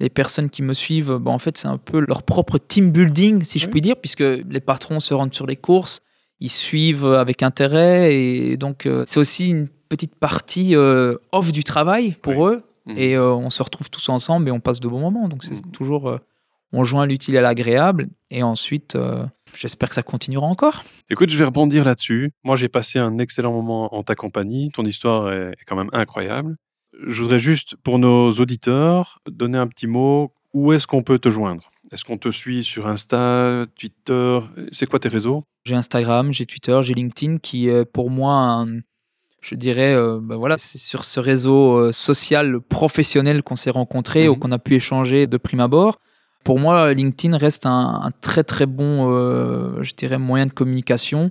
[0.00, 2.90] Euh, les personnes qui me suivent, bah, en fait, c'est un peu leur propre team
[2.92, 6.00] building, si je puis dire, puisque les patrons se rendent sur les courses,
[6.40, 8.14] ils suivent avec intérêt.
[8.14, 12.62] Et donc, euh, c'est aussi une petite partie euh, off du travail pour eux.
[12.86, 12.94] Mhm.
[12.96, 15.28] Et euh, on se retrouve tous ensemble et on passe de bons moments.
[15.28, 15.72] Donc, c'est Mhm.
[15.72, 16.08] toujours.
[16.08, 16.18] euh,
[16.70, 18.08] on joint l'utile à l'agréable.
[18.30, 19.24] Et ensuite, euh,
[19.56, 20.84] j'espère que ça continuera encore.
[21.08, 22.28] Écoute, je vais rebondir là-dessus.
[22.44, 24.70] Moi, j'ai passé un excellent moment en ta compagnie.
[24.74, 26.56] Ton histoire est quand même incroyable.
[27.06, 30.32] Je voudrais juste, pour nos auditeurs, donner un petit mot.
[30.54, 31.70] Où est-ce qu'on peut te joindre?
[31.92, 34.40] Est-ce qu'on te suit sur Insta, Twitter?
[34.72, 35.44] C'est quoi tes réseaux?
[35.64, 38.80] J'ai Instagram, j'ai Twitter, j'ai LinkedIn qui est pour moi, un-
[39.40, 44.24] je dirais, euh, ben voilà, c'est sur ce réseau euh, social professionnel qu'on s'est rencontrés
[44.24, 44.30] Mhm.
[44.30, 46.00] ou qu'on a pu échanger de prime abord.
[46.44, 51.30] Pour moi, LinkedIn reste un, un très très bon, euh, je dirais, moyen de communication.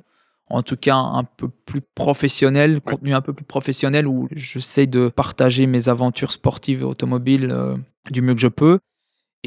[0.49, 5.09] En tout cas, un peu plus professionnel, contenu un peu plus professionnel où j'essaie de
[5.09, 7.75] partager mes aventures sportives et automobiles euh,
[8.11, 8.79] du mieux que je peux.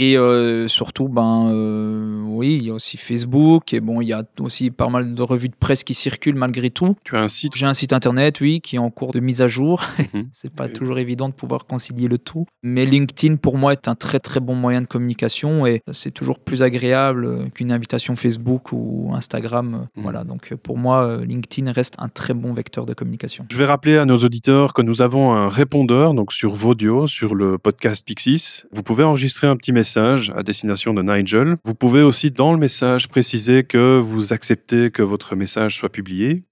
[0.02, 3.74] Et euh, surtout, ben, euh, oui, il y a aussi Facebook.
[3.74, 6.70] Et bon, il y a aussi pas mal de revues de presse qui circulent malgré
[6.70, 6.96] tout.
[7.04, 9.42] Tu as un site J'ai un site internet, oui, qui est en cours de mise
[9.42, 9.82] à jour.
[10.14, 10.28] Mhm.
[10.32, 10.72] C'est pas Oui.
[10.72, 12.46] toujours évident de pouvoir concilier le tout.
[12.62, 16.38] Mais LinkedIn, pour moi, est un très très bon moyen de communication et c'est toujours
[16.38, 19.86] plus agréable euh, qu'une invitation Facebook ou Instagram.
[19.96, 20.02] Mhm.
[20.02, 23.44] Voilà, donc pour moi, LinkedIn reste un très bon vecteur de communication.
[23.52, 27.34] Je vais rappeler à nos auditeurs que nous avons un répondeur donc sur Vodio, sur
[27.34, 28.62] le podcast Pixis.
[28.72, 31.56] Vous pouvez enregistrer un petit message à destination de Nigel.
[31.64, 36.44] Vous pouvez aussi dans le message préciser que vous acceptez que votre message soit publié.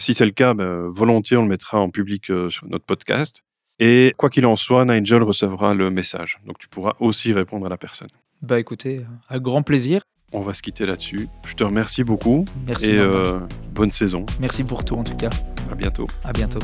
[0.00, 3.42] Si c'est le cas, ben, volontiers on le mettra en public euh, sur notre podcast.
[3.80, 6.38] Et quoi qu'il en soit, Nigel recevra le message.
[6.46, 8.08] Donc tu pourras aussi répondre à la personne.
[8.42, 10.02] Bah écoutez, à grand plaisir.
[10.32, 11.28] On va se quitter là-dessus.
[11.46, 12.90] Je te remercie beaucoup Merci.
[12.90, 13.38] et euh,
[13.72, 14.26] bonne saison.
[14.40, 15.30] Merci pour tout en tout cas.
[15.70, 16.06] À bientôt.
[16.24, 16.58] À bientôt.